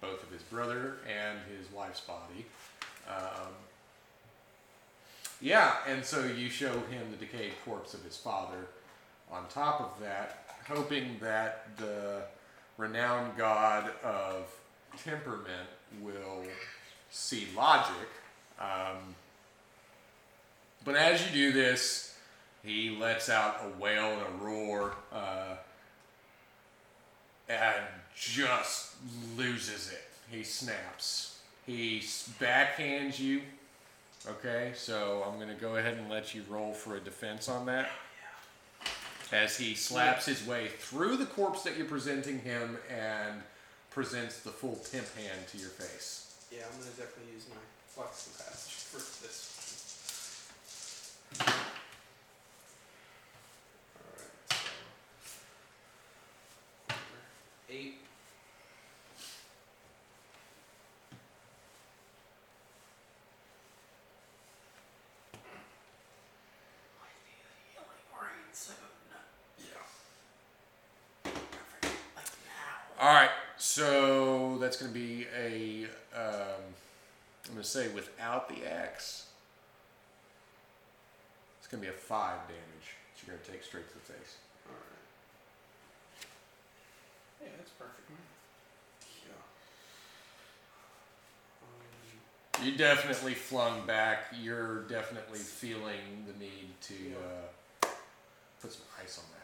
[0.00, 2.46] both of his brother and his wife's body.
[3.08, 3.52] Um,
[5.40, 8.66] yeah, and so you show him the decayed corpse of his father.
[9.30, 12.22] On top of that, hoping that the
[12.78, 14.46] renowned god of
[15.04, 15.68] temperament
[16.00, 16.44] will
[17.10, 18.08] see logic.
[18.60, 19.14] Um,
[20.84, 22.15] but as you do this,
[22.66, 25.54] he lets out a wail and a roar uh,
[27.48, 27.84] and
[28.16, 28.94] just
[29.36, 30.10] loses it.
[30.28, 31.38] He snaps.
[31.64, 32.00] He
[32.40, 33.42] backhands you.
[34.28, 37.66] Okay, so I'm going to go ahead and let you roll for a defense on
[37.66, 37.88] that.
[39.32, 43.42] As he slaps his way through the corpse that you're presenting him and
[43.90, 46.34] presents the full temp hand to your face.
[46.52, 47.56] Yeah, I'm gonna definitely use my
[47.88, 49.52] flux and passage for this.
[68.08, 68.30] Alright,
[68.68, 68.82] so
[70.48, 71.26] eight.
[72.98, 75.84] All right, so that's going to be a.
[76.12, 76.64] Um,
[77.46, 79.26] I'm going to say without the axe,
[81.60, 82.96] it's going to be a five damage.
[83.14, 84.38] that You're going to take straight to the face.
[84.66, 84.82] Alright.
[87.42, 88.10] yeah, that's perfect.
[89.24, 89.38] Yeah.
[91.62, 94.34] Um, You definitely flung back.
[94.42, 97.86] You're definitely feeling the need to uh,
[98.60, 99.35] put some ice on that.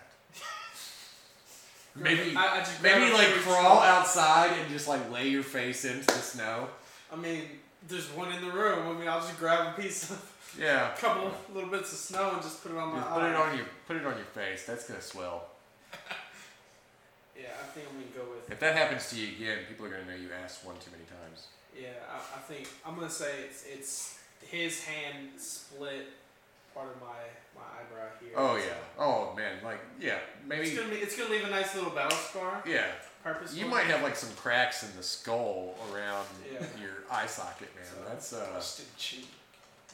[1.95, 3.83] Maybe, I, I just maybe like crawl straw.
[3.83, 6.69] outside and just like lay your face into the snow.
[7.13, 7.43] I mean,
[7.87, 8.89] there's one in the room.
[8.97, 12.31] I mean, I'll just grab a piece of Yeah, a couple little bits of snow
[12.33, 13.15] and just put it on my just eye.
[13.21, 14.65] put it on your put it on your face.
[14.65, 15.49] That's gonna swell.
[17.37, 18.51] Yeah, I think I'm gonna go with.
[18.51, 21.05] If that happens to you again, people are gonna know you asked one too many
[21.05, 21.47] times.
[21.77, 26.09] Yeah, I, I think I'm gonna say it's it's his hand split
[26.75, 27.21] part of my
[27.55, 28.33] my eyebrow here.
[28.37, 28.75] Oh yeah.
[28.99, 29.59] Oh man.
[29.65, 30.19] Like yeah.
[30.41, 30.77] It's Maybe.
[30.77, 32.63] gonna be, it's gonna leave a nice little battle scar.
[32.67, 32.87] Yeah.
[33.23, 33.63] Purposefully.
[33.63, 36.67] You might have like some cracks in the skull around Yeah.
[36.81, 37.85] your eye socket, man.
[37.85, 38.49] So- That's uh.
[38.55, 39.29] Busted cheek.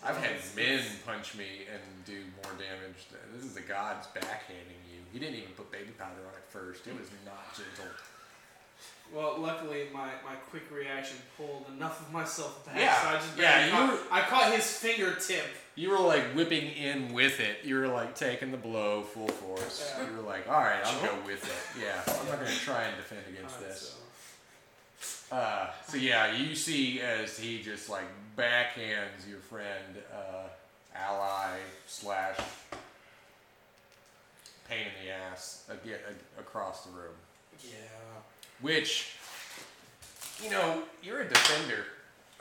[0.04, 3.02] I've had men punch me and do more damage.
[3.34, 5.00] This is the gods backhanding you.
[5.12, 6.86] He didn't even put baby powder on it first.
[6.86, 7.90] It was not gentle.
[9.14, 13.38] Well, luckily my, my quick reaction pulled enough of myself back, Yeah, so I just
[13.38, 15.44] yeah, barely you caught, were- I caught his fingertip.
[15.76, 17.58] You were like whipping in with it.
[17.64, 19.92] You were like taking the blow full force.
[19.96, 20.06] Yeah.
[20.10, 21.80] You were like, all right, I'll go with it.
[21.82, 23.96] Yeah, I'm not gonna try and defend against Alright, this.
[25.00, 28.04] so- Uh, so yeah, you see as he just like
[28.36, 30.48] backhands your friend, uh,
[30.96, 32.36] ally slash
[34.68, 35.98] pain in the ass again
[36.38, 37.14] across the room.
[37.64, 38.17] Yeah.
[38.60, 39.14] Which,
[40.42, 41.84] you know, you're a defender.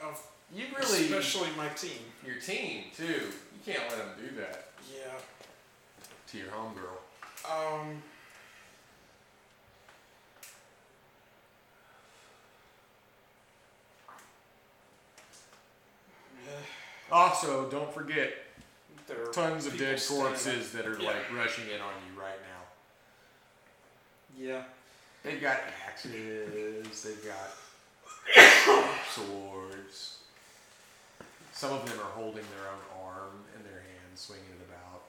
[0.02, 0.22] Of
[0.54, 2.00] You really especially my team.
[2.26, 3.04] your team too.
[3.04, 5.14] You can't let them do that Yeah.
[6.32, 6.98] to your homegirl.
[7.50, 8.02] Um.
[17.12, 18.34] Also, don't forget
[19.08, 21.08] There are tons of dead corpses that are Yeah.
[21.08, 22.64] like rushing in on you right now.
[24.36, 24.64] Yeah.
[25.28, 27.04] They've got axes.
[27.04, 27.52] They've got
[29.12, 30.20] swords.
[31.52, 35.04] Some of them are holding their own arm in their hand, swinging it about.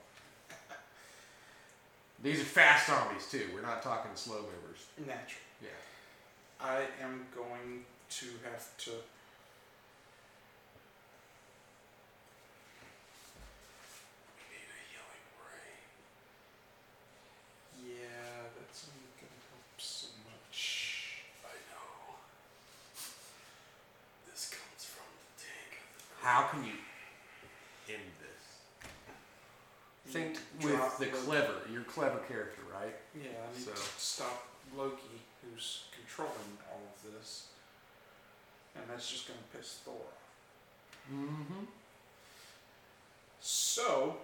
[2.20, 3.48] These are fast zombies too.
[3.54, 4.86] We're not talking slow movers.
[4.98, 5.40] Natural.
[5.62, 5.68] Yeah.
[6.60, 8.90] I am going to have to.
[14.50, 15.78] Need a healing ray.
[17.86, 21.22] Yeah, that's only gonna help so much.
[21.44, 22.18] I know.
[24.28, 25.70] This comes from the tank.
[26.20, 26.78] How can you
[27.88, 28.44] end this?
[30.12, 31.70] Think with Drop the Loki.
[31.98, 32.18] Clever.
[32.18, 32.94] A character, right?
[33.14, 34.46] Yeah, I need So- to stop
[34.76, 37.48] Loki, who's controlling all of this.
[38.74, 41.10] And that's just gonna piss Thor off.
[41.12, 41.64] Mm-hmm.
[43.40, 44.18] So,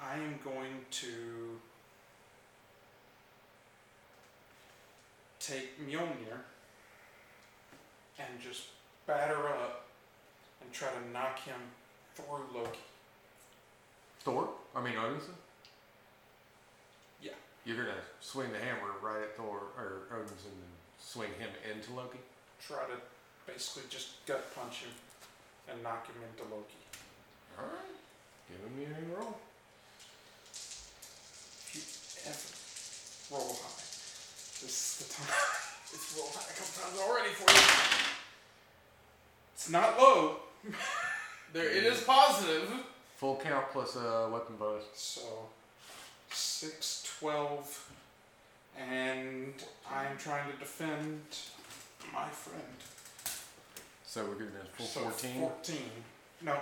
[0.00, 1.60] I am going to
[5.38, 6.40] take Mjolnir
[8.18, 8.64] and just
[9.06, 9.86] batter up
[10.60, 11.60] and try to knock him
[12.14, 12.78] through Loki.
[14.20, 14.48] Thor?
[14.74, 15.34] I mean Odinson?
[17.22, 17.32] Yeah.
[17.64, 22.18] You're gonna swing the hammer right at Thor or Odinson and swing him into Loki?
[22.66, 24.90] Try to basically just gut punch him
[25.68, 26.78] and knock him into Loki.
[27.58, 27.96] Alright.
[28.48, 29.38] Give him your roll.
[31.66, 33.82] If you ever roll high,
[34.62, 35.34] this is the time.
[35.92, 38.06] it's roll high a couple times already for you.
[39.54, 40.36] It's not low,
[41.52, 42.70] There, it is positive.
[43.20, 44.84] Full count plus a weapon bonus.
[44.94, 45.20] so
[46.30, 47.92] six, twelve,
[48.78, 49.52] and
[49.92, 51.20] I'm trying to defend
[52.14, 52.64] my friend.
[54.06, 55.38] So we're giving a full So 14.
[55.38, 55.90] Fourteen.
[56.40, 56.56] No.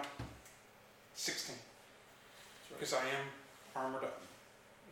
[1.14, 1.54] Sixteen.
[2.70, 3.26] Because I am
[3.76, 4.20] armored up.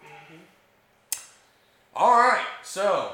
[0.04, 2.00] Mm-hmm.
[2.00, 3.10] Alright, so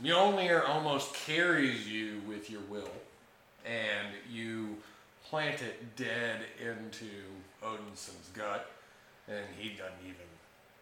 [0.00, 2.92] Mjolnir almost carries you with your will,
[3.66, 4.76] and you
[5.28, 7.06] plant it dead into
[7.62, 8.70] Odinson's gut,
[9.28, 10.26] and he doesn't even.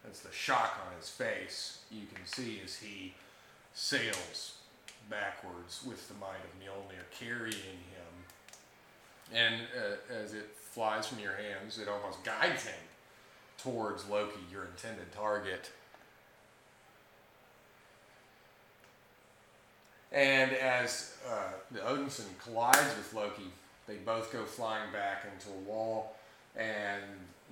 [0.05, 1.79] That's the shock on his face.
[1.91, 3.15] You can see as he
[3.73, 4.55] sails
[5.09, 8.13] backwards with the might of Mjolnir carrying him.
[9.33, 12.75] And uh, as it flies from your hands, it almost guides him
[13.59, 15.71] towards Loki, your intended target.
[20.11, 23.51] And as uh, the Odinson collides with Loki,
[23.87, 26.17] they both go flying back into a wall,
[26.57, 27.03] and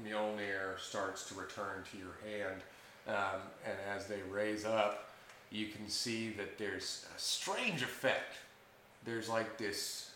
[0.05, 2.62] Mjolnir starts to return to your hand.
[3.09, 5.11] Um, and as they raise up,
[5.51, 8.37] you can see that there's a strange effect.
[9.05, 10.11] There's like this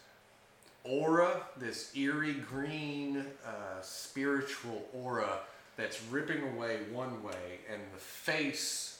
[0.85, 5.41] aura, this eerie green uh, spiritual aura
[5.77, 8.99] that's ripping away one way, and the face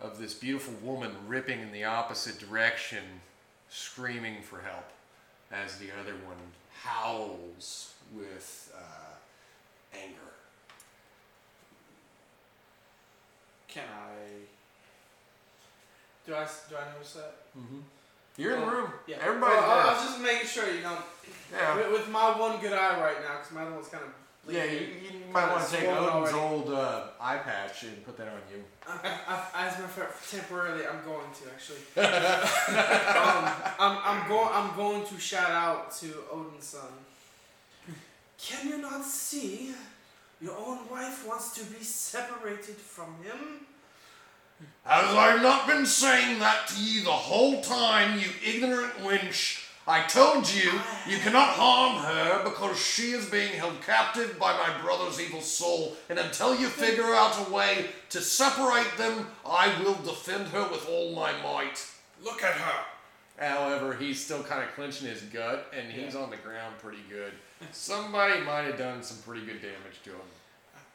[0.00, 3.02] of this beautiful woman ripping in the opposite direction,
[3.68, 4.84] screaming for help,
[5.52, 6.36] as the other one
[6.82, 10.32] howls with uh, anger.
[13.68, 14.46] Can I?
[16.26, 17.34] Do I do I notice that?
[17.58, 17.80] Mm-hmm.
[18.38, 18.90] You're in the room.
[19.06, 19.16] Yeah.
[19.20, 19.54] Everybody.
[19.54, 20.96] Well, I, I was just making sure, you know,
[21.52, 21.76] yeah.
[21.76, 24.10] with, with my one good eye right now, because my other one's kind of.
[24.48, 26.38] Yeah, you, you might want to take Odin's already.
[26.38, 28.64] old uh, eye patch and put that on you.
[28.88, 29.18] I,
[29.54, 31.78] I, as a matter of fact, temporarily, I'm going to actually.
[31.96, 34.48] um, I'm, I'm going.
[34.52, 36.90] I'm going to shout out to Odin's son.
[38.38, 39.72] Can you not see?
[40.40, 43.66] Your own wife wants to be separated from him.
[44.84, 49.61] Has I not been saying that to you the whole time, you ignorant wench?
[49.86, 50.70] I told you
[51.08, 55.96] you cannot harm her because she is being held captive by my brother's evil soul,
[56.08, 60.88] and until you figure out a way to separate them, I will defend her with
[60.88, 61.84] all my might.
[62.22, 62.84] Look at her.
[63.38, 67.32] However, he's still kind of clenching his gut, and he's on the ground pretty good.
[67.72, 70.16] Somebody might have done some pretty good damage to him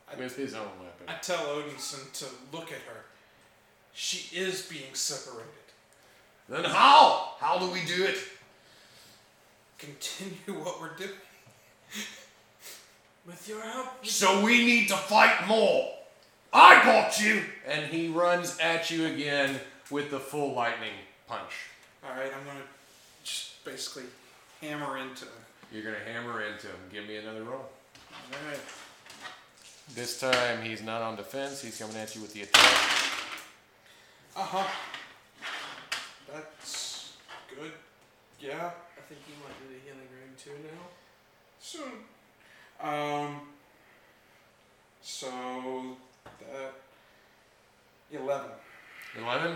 [0.10, 1.08] I, with his own weapon.
[1.10, 2.26] I tell Odinson to
[2.56, 3.04] look at her.
[3.94, 5.52] She is being separated.
[6.48, 7.34] Then how?
[7.40, 8.18] How do we do it?
[9.78, 11.10] Continue what we're doing.
[13.26, 15.94] With your help, So we need to fight more.
[16.54, 17.44] I got you.
[17.68, 19.60] And he runs at you again
[19.92, 20.94] with the full lightning
[21.28, 21.52] punch.
[22.04, 22.66] All right, I'm gonna
[23.24, 24.04] just basically
[24.62, 25.32] hammer into him.
[25.72, 26.78] You're gonna hammer into him.
[26.92, 27.66] Give me another roll.
[28.14, 28.60] All right.
[29.94, 31.62] This time he's not on defense.
[31.62, 32.64] He's coming at you with the attack.
[34.36, 34.68] Uh huh.
[36.34, 37.14] That's
[37.50, 37.72] good.
[38.40, 38.72] Yeah.
[39.08, 40.84] I think you might do the healing ring too now.
[41.60, 42.04] Soon.
[42.82, 43.42] Um.
[45.02, 45.98] So
[46.42, 46.74] that
[48.12, 48.52] eleven.
[49.18, 49.56] 11.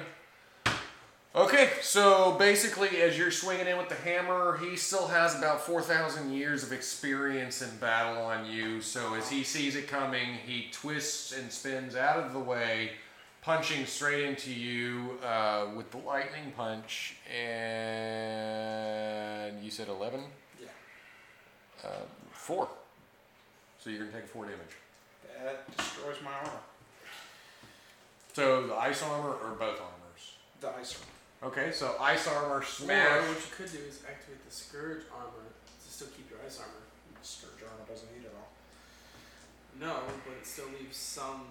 [1.34, 6.34] Okay, so basically, as you're swinging in with the hammer, he still has about 4,000
[6.34, 8.82] years of experience in battle on you.
[8.82, 12.92] So as he sees it coming, he twists and spins out of the way,
[13.42, 17.16] punching straight into you uh, with the lightning punch.
[17.36, 18.72] And
[19.64, 20.22] you said 11?
[20.60, 20.68] Yeah.
[21.84, 22.68] Uh, 4.
[23.80, 24.60] So you're going to take 4 damage.
[25.44, 26.60] That destroys my armor.
[28.34, 30.36] So the ice armor or both armors?
[30.62, 31.08] The ice armor.
[31.44, 35.92] Okay, so ice armor Or what you could do is activate the Scourge armor to
[35.92, 36.84] still keep your ice armor.
[37.24, 38.52] Scourge armor doesn't need it all.
[39.80, 41.46] No, but it still leaves some.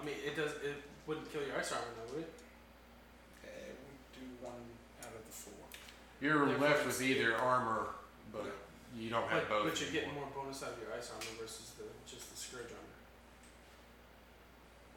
[0.00, 0.52] I mean, it does.
[0.64, 0.76] It
[1.10, 2.30] wouldn't kill your ice armor, though, would it?
[3.42, 4.62] Eh, it would do one
[5.02, 5.58] out of the four.
[6.22, 7.98] You're Therefore, left with it's- either armor,
[8.30, 8.46] but
[8.94, 9.74] you don't have But, both.
[9.74, 10.30] but you're getting anymore.
[10.30, 12.98] more bonus out of your ice armor versus the just the Scourge armor.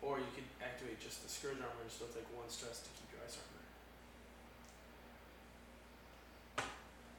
[0.05, 3.09] Or you could activate just the Scourge armor and still take one stress to keep
[3.09, 3.66] your ice armor.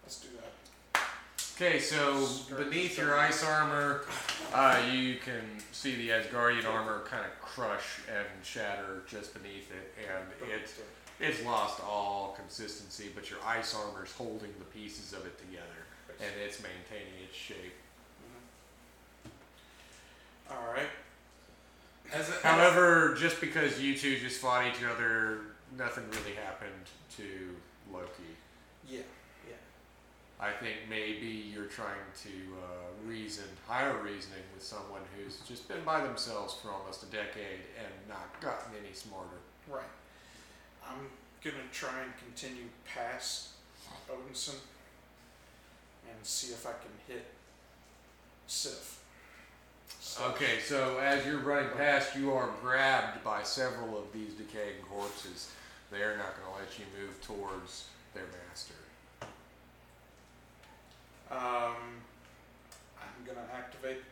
[0.06, 0.54] Let's do that.
[1.56, 2.26] Okay, so
[2.56, 4.02] beneath your ice armor,
[4.52, 9.94] uh, you can see the Asgardian armor kind of crush and shatter just beneath it,
[10.10, 10.80] and it's
[11.20, 13.12] it's lost all consistency.
[13.14, 15.86] But your ice armor is holding the pieces of it together,
[16.20, 17.74] and it's maintaining its shape.
[20.50, 20.90] All right.
[22.12, 25.38] As a, However, just because you two just fought each other,
[25.78, 26.72] nothing really happened
[27.16, 27.54] to
[27.92, 28.34] Loki.
[28.88, 29.02] Yeah.
[30.40, 35.82] I think maybe you're trying to uh, reason, higher reasoning with someone who's just been
[35.84, 39.38] by themselves for almost a decade and not gotten any smarter.
[39.68, 39.82] Right.
[40.86, 41.06] I'm
[41.42, 43.50] gonna try and continue past
[44.10, 44.56] Odinson
[46.08, 47.26] and see if I can hit
[48.46, 49.00] Sif.
[50.00, 54.82] So- Okay, so as you're running past, you are grabbed by several of these decaying
[54.90, 55.50] corpses.
[55.90, 58.74] They're not going to let you move towards their master.
[61.34, 61.98] Um,
[62.96, 64.04] I'm gonna activate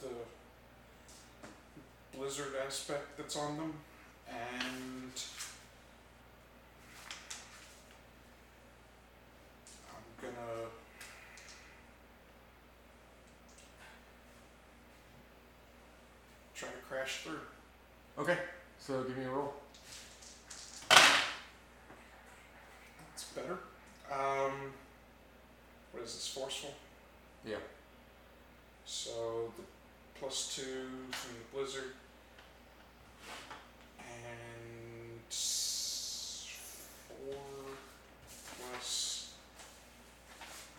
[0.00, 0.08] the
[2.16, 3.74] blizzard aspect that's on them,
[4.28, 5.12] and
[9.88, 10.66] I'm gonna
[16.56, 17.38] try to crash through.
[18.18, 18.38] Okay,
[18.80, 19.54] so give me a roll.
[20.90, 21.24] That's
[23.32, 23.58] better.
[24.12, 24.72] Um,
[25.96, 26.28] what is this?
[26.28, 26.74] Forceful.
[27.46, 27.56] Yeah.
[28.84, 29.64] So the
[30.20, 31.92] plus two from the blizzard,
[33.98, 35.32] and
[37.08, 37.36] four
[38.70, 39.32] plus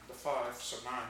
[0.08, 1.04] the five, so nine.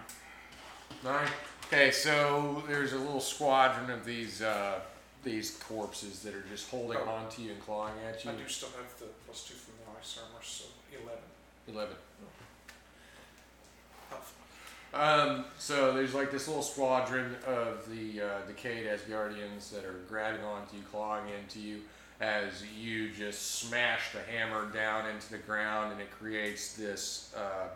[1.03, 1.27] Nine.
[1.67, 4.79] Okay, so there's a little squadron of these uh,
[5.23, 7.09] these corpses that are just holding Oh.
[7.09, 8.31] on to you and clawing at you.
[8.31, 11.19] I do still have the plus two from the ice armor, so eleven.
[11.67, 11.95] Eleven.
[12.19, 12.46] Health.
[14.93, 20.43] Um, so there's like this little squadron of the uh, decayed Asgardians that are grabbing
[20.43, 21.81] onto you, clawing into you,
[22.19, 27.67] as you just smash the hammer down into the ground, and it creates this uh,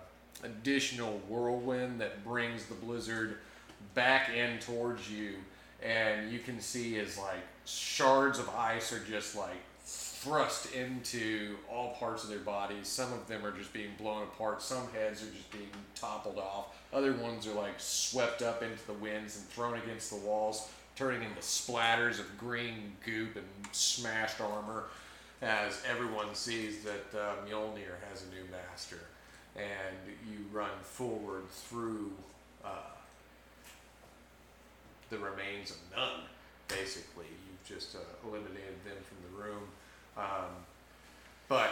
[0.44, 3.38] additional whirlwind that brings the blizzard
[3.94, 5.34] back in towards you,
[5.84, 9.62] and you can see as like shards of ice are just like
[10.22, 12.88] thrust into all parts of their bodies.
[12.88, 14.62] Some of them are just being blown apart.
[14.62, 16.80] Some heads are just being toppled off.
[16.94, 21.24] Other ones are like swept up into the winds and thrown against the walls, turning
[21.24, 24.84] into splatters of green goop and smashed armor.
[25.42, 29.00] As everyone sees that uh, Mjolnir has a new master,
[29.56, 29.96] and
[30.30, 32.12] you run forward through
[32.64, 32.94] uh,
[35.10, 36.22] the remains of none.
[36.68, 39.64] Basically, you've just uh, eliminated them from the room.
[40.18, 40.52] Um,
[41.48, 41.70] but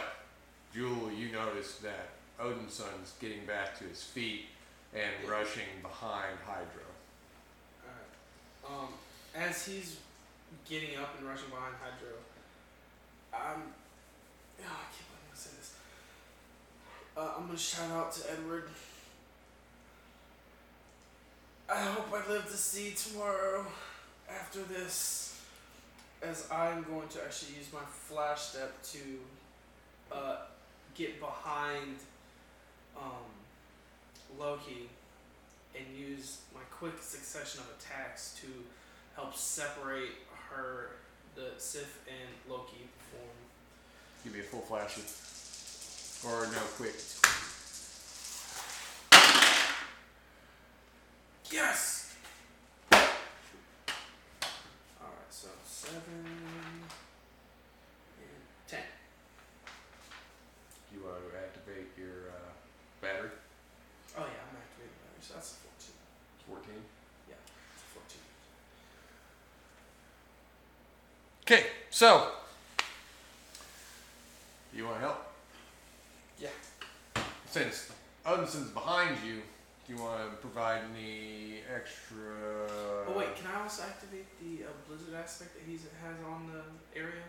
[0.74, 2.10] Jewel, you notice that
[2.40, 4.46] Odinson's getting back to his feet
[4.94, 6.88] and rushing behind Hydra.
[7.84, 8.82] Alright.
[8.84, 8.88] Um,
[9.34, 9.98] as he's
[10.68, 12.16] getting up and rushing behind Hydro,
[13.32, 13.62] I'm.
[14.58, 15.74] Oh, I can't believe I'm gonna say this.
[17.16, 18.68] Uh, I'm gonna shout out to Edward.
[21.72, 23.64] I hope I live to see tomorrow
[24.28, 25.29] after this,
[26.22, 28.98] as I'm going to actually use my flash step to
[30.12, 30.36] uh,
[30.94, 31.96] get behind
[32.96, 33.30] um,
[34.38, 34.88] Loki
[35.74, 38.46] and use my quick succession of attacks to
[39.14, 40.10] help separate
[40.50, 40.90] her,
[41.34, 43.28] the Sif and Loki form.
[44.24, 44.98] Give me a full flash.
[46.26, 46.94] Or no, quick.
[51.50, 51.99] Yes.
[55.94, 56.84] and
[58.68, 58.80] ten.
[60.92, 62.52] You want to activate your uh,
[63.00, 63.30] battery?
[64.16, 65.98] Oh yeah, I'm activating the battery, so that's a fourteen.
[66.46, 66.82] Fourteen.
[67.28, 67.34] Yeah,
[67.74, 68.24] it's a fourteen.
[71.44, 72.28] Okay, so
[74.74, 75.26] you want to help?
[76.40, 76.54] Yeah.
[77.50, 77.90] Since
[78.24, 79.42] Odinson's behind you
[79.90, 82.30] do you want to provide any extra?
[83.08, 86.62] Oh wait, can I also activate the uh, blizzard aspect that he has on the
[86.98, 87.26] area,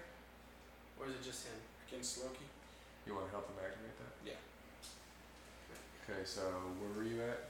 [1.00, 1.58] or is it just him?
[1.90, 2.46] Against Loki.
[3.08, 4.14] You want to help him activate that?
[4.24, 4.38] Yeah.
[6.06, 7.50] Okay, so where were you at?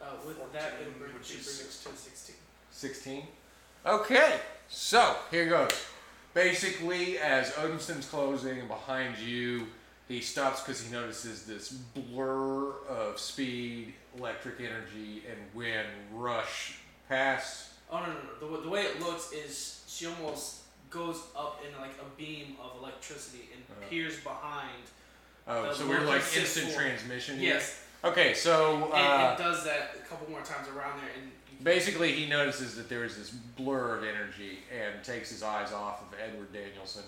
[0.00, 1.92] Uh, with that, it would bring, which it is brings us 16.
[1.92, 3.22] to sixteen.
[3.22, 3.22] 16.
[3.84, 5.72] Okay, so here goes.
[6.34, 9.66] Basically, as Odinson's closing behind you,
[10.08, 16.78] he stops because he notices this blur of speed, electric energy, and wind rush
[17.08, 17.70] past.
[17.90, 18.14] Oh no no
[18.48, 18.56] no!
[18.56, 22.80] The, the way it looks is she almost goes up in like a beam of
[22.80, 23.88] electricity and Uh-huh.
[23.90, 24.70] peers behind.
[25.48, 27.38] Oh, so we're like instant transmission.
[27.38, 27.54] here?
[27.54, 31.30] Yes, Okay, so and uh, it does that a couple more times around there, and
[31.64, 36.02] basically he notices that there is this blur of energy and takes his eyes off
[36.02, 37.04] of Edward Danielson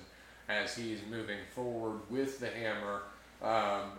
[0.49, 3.03] as he's moving forward with the hammer
[3.43, 3.91] um,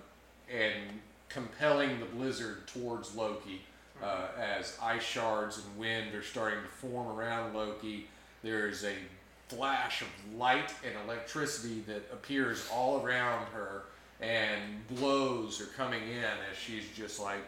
[0.51, 3.61] and compelling the blizzard towards Loki.
[4.01, 8.07] Uh, as ice shards and wind are starting to form around Loki,
[8.43, 8.93] there's a
[9.49, 13.83] flash of light and electricity that appears all around her,
[14.21, 17.43] and blows are coming in as she's just like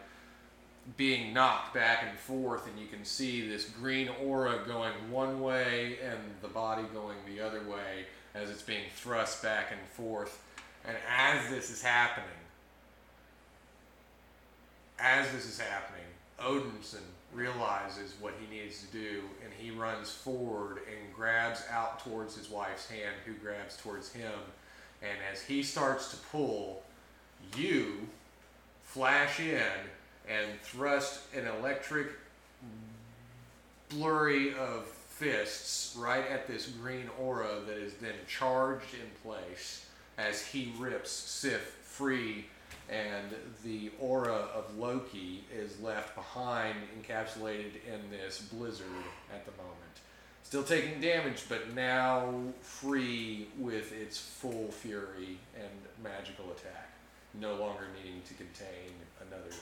[0.97, 5.99] being knocked back and forth, and you can see this green aura going one way
[6.03, 10.41] and the body going the other way as it's being thrust back and forth.
[10.85, 12.27] And as this is happening,
[14.99, 16.05] as this is happening,
[16.39, 17.03] Odinson
[17.33, 22.49] realizes what he needs to do, and he runs forward and grabs out towards his
[22.49, 24.33] wife's hand, who grabs towards him.
[25.01, 26.83] And as he starts to pull,
[27.55, 28.07] you
[28.83, 29.71] flash in
[30.29, 32.07] and thrust an electric
[33.89, 34.87] blurry of
[35.21, 39.85] fists right at this green aura that is then charged in place
[40.17, 42.45] as he rips Sif free
[42.89, 43.27] and
[43.63, 48.87] the aura of Loki is left behind encapsulated in this blizzard
[49.31, 49.77] at the moment.
[50.41, 56.89] Still taking damage, but now free with its full fury and magical attack.
[57.39, 58.91] No longer needing to contain
[59.29, 59.55] another.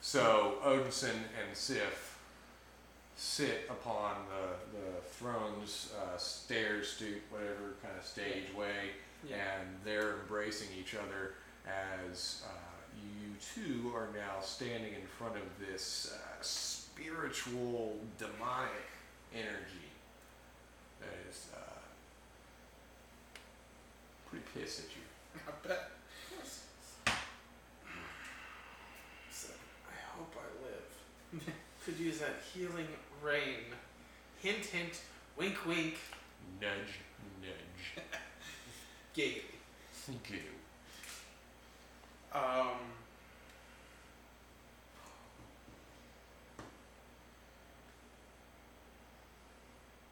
[0.00, 2.09] So Odinson and Sif
[3.20, 8.96] sit upon the, the throne's uh, stair stoop, whatever kind of stage way,
[9.28, 9.36] yeah.
[9.60, 11.34] and they're embracing each other
[11.68, 12.50] as uh,
[12.96, 18.88] you two are now standing in front of this uh, spiritual demonic
[19.34, 19.90] energy
[20.98, 21.58] that is uh,
[24.30, 25.42] pretty pissed at you.
[25.46, 25.90] I bet.
[29.30, 29.48] So,
[29.86, 31.44] I hope I live.
[31.84, 32.86] Could use that healing
[33.22, 33.64] rain.
[34.42, 35.00] Hint, hint.
[35.36, 35.96] Wink, wink.
[36.60, 37.00] Nudge,
[37.40, 38.04] nudge.
[39.16, 39.42] Giggity.
[40.28, 40.36] Goo.
[42.32, 42.78] Um.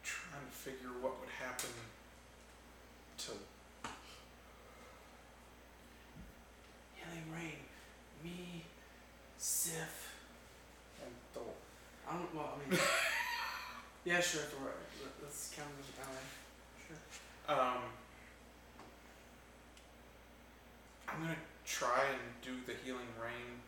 [0.03, 1.69] Trying to figure what would happen
[3.17, 3.31] to
[6.95, 7.59] Healing rain.
[8.23, 8.63] Me.
[9.37, 10.13] Sif.
[11.03, 11.43] and Thor.
[12.07, 12.35] I don't.
[12.35, 12.79] Well, I mean.
[14.09, 14.41] Yeah, sure.
[14.41, 14.71] Thor.
[15.03, 16.25] Let- Let's count him as an ally.
[16.87, 17.55] Sure.
[17.55, 17.83] Um,
[21.07, 23.61] I'm gonna try and do the healing rain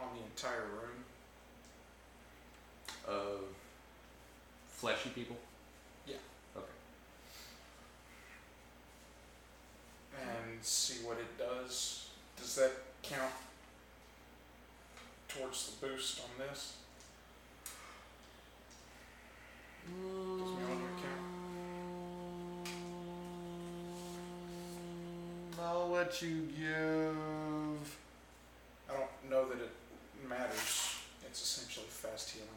[0.00, 1.04] on the entire room.
[3.06, 3.44] Of
[4.68, 5.36] fleshy people?
[6.06, 6.16] Yeah.
[6.56, 6.66] Okay.
[10.20, 12.08] and see what it does.
[12.38, 12.72] Does that
[13.02, 13.32] count
[15.28, 16.76] towards the boost on this?
[26.08, 27.98] Let you give.
[28.88, 29.70] I don't know that it
[30.26, 30.94] matters.
[31.26, 32.48] It's essentially fast healing,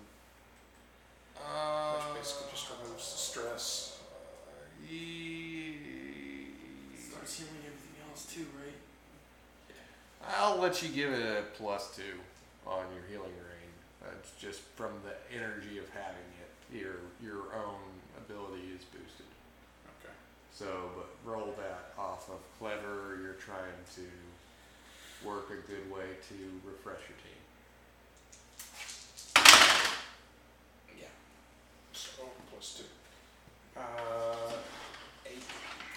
[1.36, 3.97] Uh, which basically just removes the stress.
[4.89, 5.78] ye-
[6.97, 8.80] Starts healing everything else too, right?
[10.34, 12.20] I'll let you give it a plus two
[12.66, 13.72] on your healing rain.
[14.02, 16.52] That's just from the energy of having it.
[16.80, 17.82] Your your own
[18.18, 19.26] ability is boosted.
[20.62, 23.18] So, but roll that off of clever.
[23.20, 27.41] You're trying to work a good way to refresh your team.
[30.99, 31.05] Yeah.
[31.93, 33.80] So plus two.
[33.80, 34.51] Uh,
[35.26, 35.41] eight.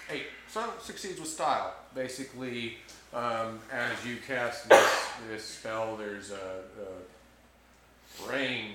[0.09, 0.25] Eight.
[0.49, 1.75] So succeeds with style.
[1.93, 2.77] Basically,
[3.13, 8.71] um, as you cast this, this spell, there's a, a rain.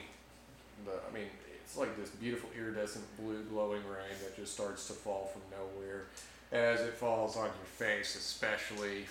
[0.85, 1.27] The, I mean,
[1.71, 6.07] it's like this beautiful iridescent blue glowing rain that just starts to fall from nowhere.
[6.51, 7.53] As it falls on your
[7.89, 9.05] face, especially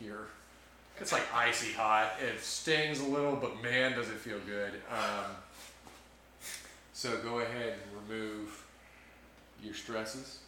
[0.00, 0.28] here.
[0.98, 2.14] It's like icy hot.
[2.26, 4.72] It stings a little, but man, does it feel good.
[4.90, 5.30] Um,
[6.94, 8.64] so go ahead and remove
[9.62, 10.38] your stresses.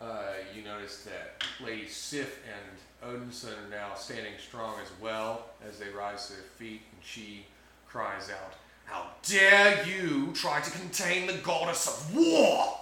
[0.00, 5.78] Uh, you notice that Lady Sif and Odinson are now standing strong as well as
[5.78, 7.46] they rise to their feet, and she
[7.86, 12.78] cries out, How dare you try to contain the goddess of war!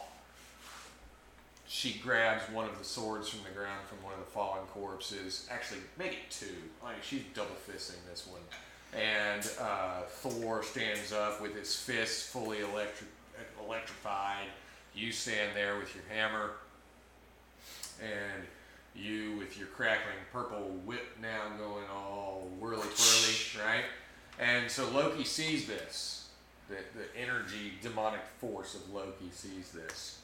[1.67, 5.49] She grabs one of the swords from the ground from one of the fallen corpses.
[5.51, 6.47] Actually, make it two.
[6.83, 8.41] Like she's double fisting this one.
[9.01, 13.09] And uh, Thor stands up with his fists fully electric,
[13.65, 14.49] electrified.
[14.95, 16.51] You stand there with your hammer,
[18.03, 18.43] and
[18.97, 23.85] you with your crackling purple whip now going all whirly twirly, right?
[24.41, 26.31] And so Loki sees this.
[26.71, 30.21] The, the energy, demonic force of Loki sees this.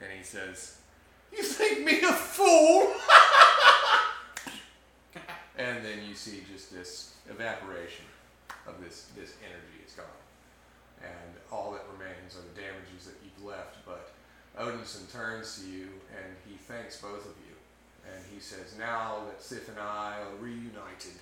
[0.00, 0.78] And he says,
[1.36, 2.92] You think me a fool?
[5.58, 8.04] and then you see just this evaporation
[8.68, 10.06] of this, this energy is gone.
[11.02, 13.78] And all that remains are the damages that you've left.
[13.84, 14.12] But
[14.56, 17.56] Odinson turns to you and he thanks both of you.
[18.06, 21.18] And he says, Now that Sif and I are reunited,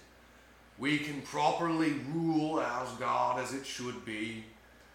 [0.79, 4.45] we can properly rule as God as it should be,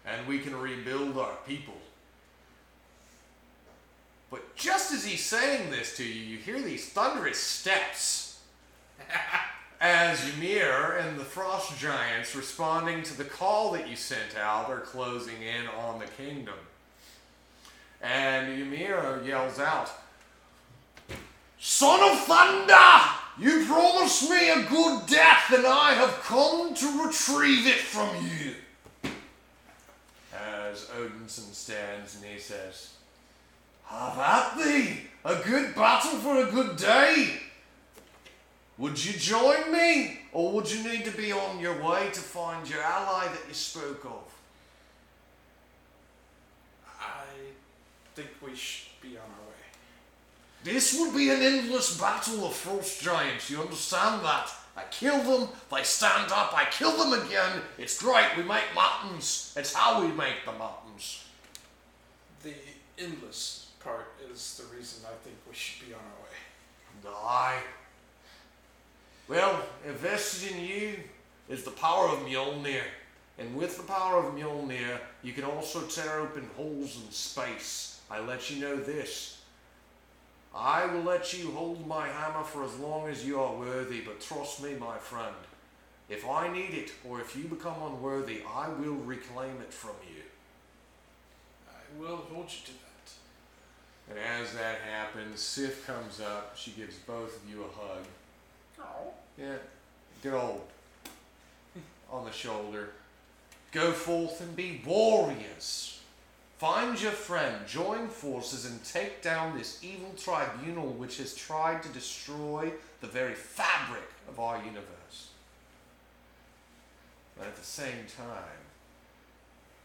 [0.06, 1.74] and we can rebuild our people.
[4.30, 8.40] But just as he's saying this to you, you hear these thunderous steps
[9.80, 14.80] as Ymir and the Frost Giants, responding to the call that you sent out, are
[14.80, 16.54] closing in on the kingdom.
[18.00, 19.90] And Ymir yells out,
[21.58, 23.21] Son of Thunder!
[23.38, 28.54] You promised me a good death, and I have come to retrieve it from you.
[30.34, 32.90] As Odinson stands and he says,
[33.86, 35.00] Have at thee!
[35.24, 37.40] A good battle for a good day!
[38.78, 42.68] Would you join me, or would you need to be on your way to find
[42.68, 44.24] your ally that you spoke of?
[47.00, 47.24] I
[48.14, 49.41] think we should be on our.
[50.64, 54.48] This would be an endless battle of frost giants, you understand that?
[54.76, 57.60] I kill them, they stand up, I kill them again.
[57.78, 59.52] It's great, we make mountains.
[59.56, 61.24] It's how we make the mountains.
[62.42, 62.54] The
[62.98, 67.16] endless part is the reason I think we should be on our way.
[67.24, 67.62] Aye.
[69.28, 70.94] Well, invested in you
[71.48, 72.82] is the power of Mjolnir.
[73.38, 78.00] And with the power of Mjolnir, you can also tear open holes in space.
[78.10, 79.41] I let you know this.
[80.54, 84.20] I will let you hold my hammer for as long as you are worthy, but
[84.20, 85.34] trust me, my friend.
[86.08, 90.22] If I need it, or if you become unworthy, I will reclaim it from you.
[91.68, 93.12] I will hold you to that.
[94.10, 96.52] And as that happens, Sif comes up.
[96.54, 98.04] She gives both of you a hug.
[98.78, 99.14] Oh.
[99.38, 99.56] Yeah,
[100.22, 100.66] good old
[102.12, 102.90] on the shoulder.
[103.70, 106.01] Go forth and be warriors.
[106.62, 111.88] Find your friend, join forces, and take down this evil tribunal which has tried to
[111.88, 115.30] destroy the very fabric of our universe.
[117.36, 118.62] But at the same time,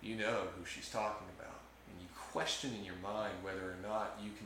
[0.03, 4.19] you know who she's talking about, and you question in your mind whether or not
[4.23, 4.45] you can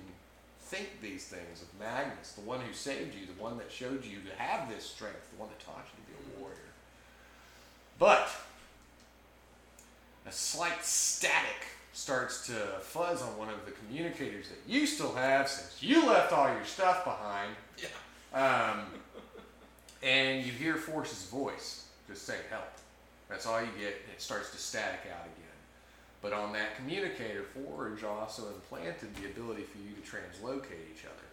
[0.61, 4.19] think these things of Magnus, the one who saved you, the one that showed you
[4.21, 6.71] to have this strength, the one that taught you to be a warrior.
[7.99, 8.29] But
[10.25, 15.47] a slight static starts to fuzz on one of the communicators that you still have
[15.47, 17.53] since you left all your stuff behind.
[17.77, 18.71] Yeah.
[18.73, 18.85] Um,
[20.01, 22.67] and you hear Force's voice just say help.
[23.29, 25.47] That's all you get, and it starts to static out again.
[26.21, 31.27] But on that communicator, Forge also implanted the ability for you to translocate each other.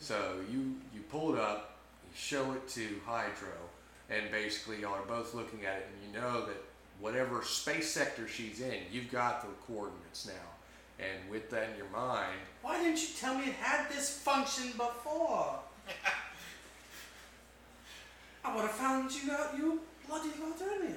[0.00, 3.52] So you you pull it up, you show it to Hydro,
[4.10, 6.62] and basically y'all are both looking at it, and you know that
[7.04, 10.48] whatever space sector she's in, you've got the coordinates now.
[10.98, 14.68] And with that in your mind, Why didn't you tell me it had this function
[14.68, 15.58] before?
[18.42, 20.96] I would have found you out you bloody lot earlier.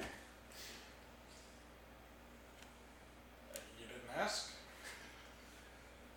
[3.77, 4.51] You didn't ask?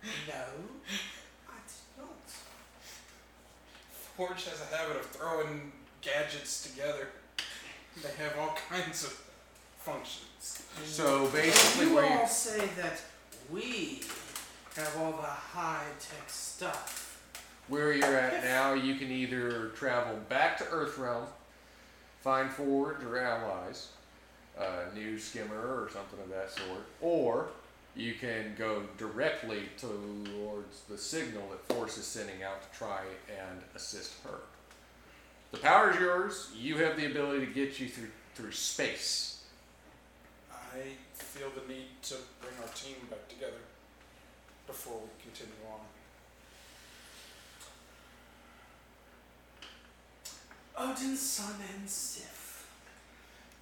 [0.03, 0.33] No,
[1.49, 2.29] I did not.
[4.15, 7.09] Forge has a habit of throwing gadgets together.
[8.01, 9.30] They have all kinds of
[9.83, 10.63] functions.
[10.79, 10.85] Mm.
[10.85, 13.01] so basically you where you all say that
[13.51, 14.01] we
[14.75, 17.07] have all the high tech stuff.
[17.67, 21.25] Where you're at now, you can either travel back to Earthrealm,
[22.21, 23.89] find Forge or allies,
[24.59, 27.47] uh, a news skimmer or something of that sort, or
[27.95, 33.61] you can go directly towards the signal that Force is sending out to try and
[33.75, 34.39] assist her.
[35.51, 36.49] The power is yours.
[36.57, 39.30] You have the ability to get you through through space.
[40.73, 43.61] I feel the need to bring our team back together
[44.65, 45.81] before we continue on.
[50.77, 52.67] Odinson and Sif,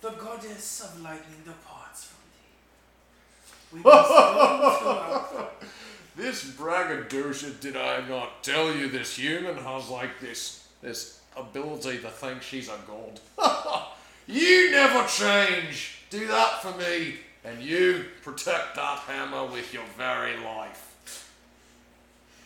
[0.01, 3.77] the goddess of lightning departs from thee.
[3.77, 5.47] We must go
[6.15, 12.09] This braggadocio, did I not tell you this human has like this this ability to
[12.09, 13.19] think she's a god?
[14.27, 15.98] you never change.
[16.09, 21.31] Do that for me, and you protect that hammer with your very life.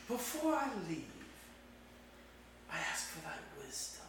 [0.07, 1.05] Before I leave,
[2.70, 4.05] I ask for thy wisdom.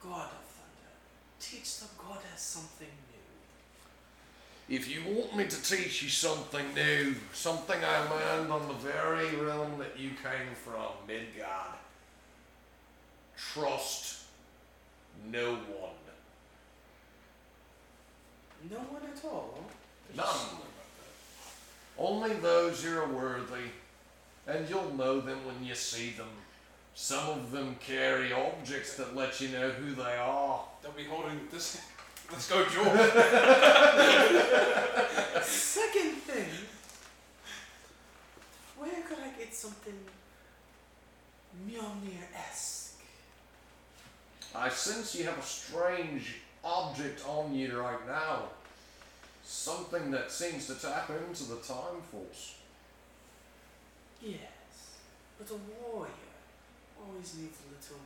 [0.00, 0.92] God of thunder,
[1.40, 4.76] teach the goddess something new.
[4.76, 9.34] If you want me to teach you something new, something I learned on the very
[9.34, 11.74] realm that you came from, Midgard,
[13.36, 14.22] trust
[15.30, 16.03] no one.
[18.70, 19.58] No one at all.
[20.16, 20.60] None.
[21.98, 23.70] Only those who are worthy,
[24.46, 26.28] and you'll know them when you see them.
[26.94, 30.64] Some of them carry objects that let you know who they are.
[30.82, 31.80] They'll be holding this.
[32.30, 32.96] Let's go, Joel.
[35.42, 36.48] Second thing,
[38.78, 39.98] where could I get something
[41.68, 43.00] Mjolnir-esque?
[44.54, 48.44] I sense you have a strange object on you right now.
[49.42, 52.54] Something that seems to tap into the time force.
[54.22, 54.38] Yes,
[55.38, 56.10] but a warrior
[56.98, 58.00] always needs a little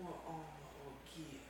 [0.00, 0.42] more armor
[0.86, 1.40] or gear.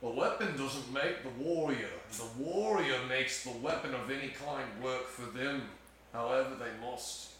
[0.00, 1.88] The weapon doesn't make the warrior.
[2.12, 5.62] The warrior makes the weapon of any kind work for them,
[6.12, 7.30] however they must.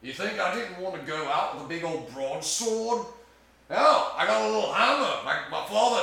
[0.00, 3.06] You think I didn't want to go out with a big old broadsword?
[3.68, 5.24] Hell, I got a little hammer.
[5.24, 5.51] Like my father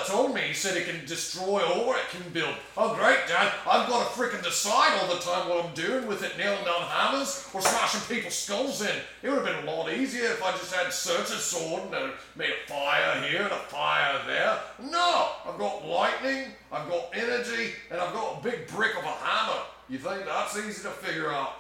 [0.10, 2.56] told me, he said it can destroy or it can build.
[2.76, 3.53] Oh, great, Dad.
[3.69, 6.81] I've got to freaking decide all the time what I'm doing with it, nailing down
[6.81, 8.95] hammers or smashing people's skulls in.
[9.22, 12.14] It would have been a lot easier if I just had such a sword and
[12.36, 14.57] made a fire here and a fire there.
[14.91, 19.07] No, I've got lightning, I've got energy, and I've got a big brick of a
[19.07, 19.61] hammer.
[19.90, 21.53] You think that's easy to figure out?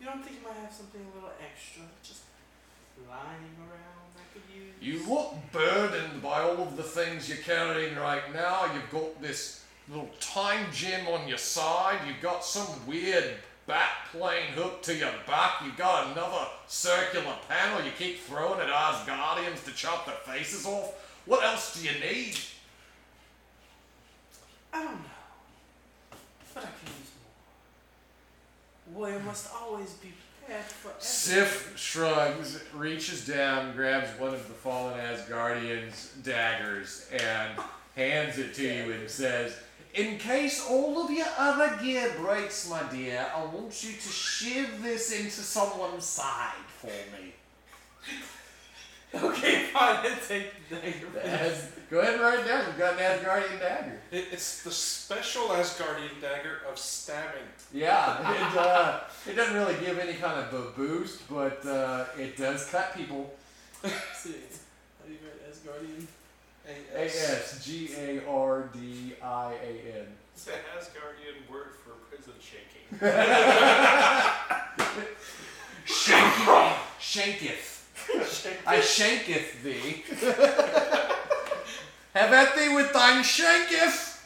[0.00, 2.22] You don't think you might have something a little extra just
[3.08, 3.93] lying around?
[4.84, 8.70] You look burdened by all of the things you're carrying right now.
[8.74, 12.00] You've got this little time gem on your side.
[12.06, 13.32] You've got some weird
[13.66, 15.62] bat plane hooked to your back.
[15.64, 20.92] You've got another circular panel you keep throwing at Asgardians to chop their faces off.
[21.24, 22.36] What else do you need?
[24.70, 26.18] I don't know,
[26.52, 27.10] but I can use
[28.92, 29.08] more.
[29.08, 30.12] Warrior must always be.
[30.98, 37.52] Sif shrugs, reaches down, grabs one of the fallen Asgardians' daggers, and
[37.96, 39.56] hands it to you and says,
[39.94, 44.82] In case all of your other gear breaks, my dear, I want you to shiv
[44.82, 47.32] this into someone's side for me.
[49.14, 49.98] Okay, fine.
[50.04, 51.20] I take the dagger.
[51.22, 52.64] As- Go ahead and write it down.
[52.66, 54.00] You've got an Asgardian dagger.
[54.10, 57.42] It, it's the special Asgardian dagger of stabbing.
[57.72, 58.18] Yeah,
[58.52, 62.68] it, uh, it doesn't really give any kind of a boost, but uh, it does
[62.70, 63.34] cut people.
[63.82, 64.34] See,
[65.00, 66.06] how do you write Asgardian?
[66.66, 70.06] A S G A R D I A N.
[70.34, 72.98] It's an Asgardian word for prison shaking.
[75.86, 76.74] Shanketh.
[76.98, 77.74] Shanketh.
[78.66, 80.04] I shanketh thee.
[82.14, 84.22] Have at thee with thine shanketh.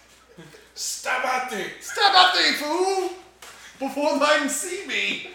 [0.75, 1.71] Stab at thee!
[1.81, 3.11] Stab at thee, fool,
[3.79, 5.31] before thine see me.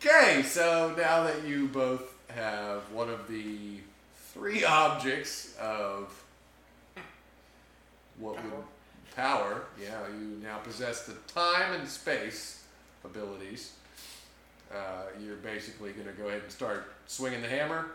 [0.00, 3.80] Okay, so now that you both have one of the
[4.32, 6.12] three objects of
[8.18, 8.52] what would
[9.14, 12.64] power, yeah, you now possess the time and space
[13.04, 13.72] abilities.
[14.72, 17.86] Uh, you're basically going to go ahead and start swinging the hammer,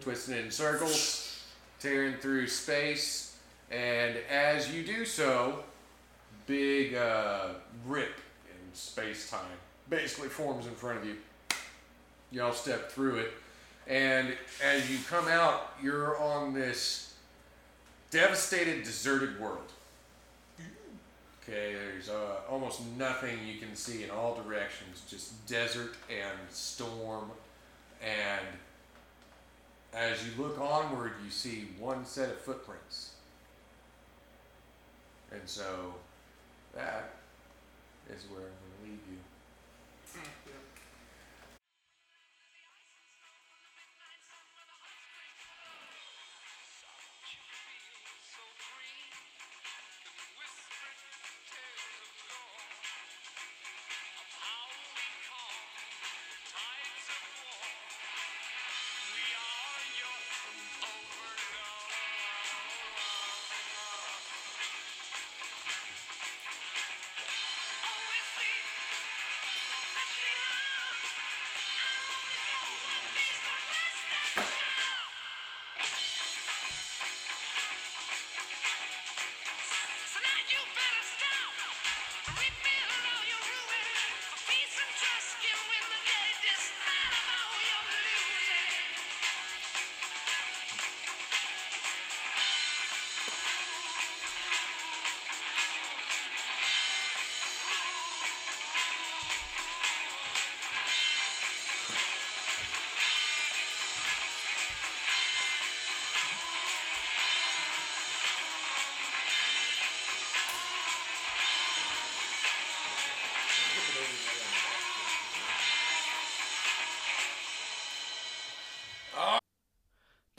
[0.00, 1.44] twisting it in circles,
[1.78, 3.36] tearing through space,
[3.70, 5.64] and as you do so,
[6.46, 7.48] big uh,
[7.86, 8.14] rip
[8.48, 9.40] in space time
[9.90, 11.16] basically forms in front of you.
[12.32, 13.32] Y'all step through it,
[13.86, 17.14] and as you come out, you're on this
[18.10, 19.72] devastated, deserted world.
[21.48, 27.30] Okay, there's uh, almost nothing you can see in all directions, just desert and storm
[28.02, 28.46] and
[29.94, 33.12] as you look onward, you see one set of footprints.
[35.32, 35.94] And so
[36.74, 37.14] that
[38.10, 39.18] is where I'm going to leave you.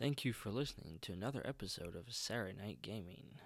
[0.07, 3.41] Thank you for listening to another episode of Saturday Night Gaming.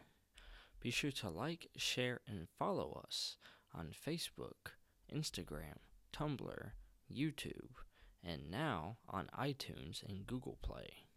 [0.80, 3.38] Be sure to like, share, and follow us
[3.74, 4.76] on Facebook,
[5.12, 5.80] Instagram,
[6.14, 6.70] Tumblr,
[7.12, 7.72] YouTube,
[8.24, 11.08] and now on iTunes and Google Play.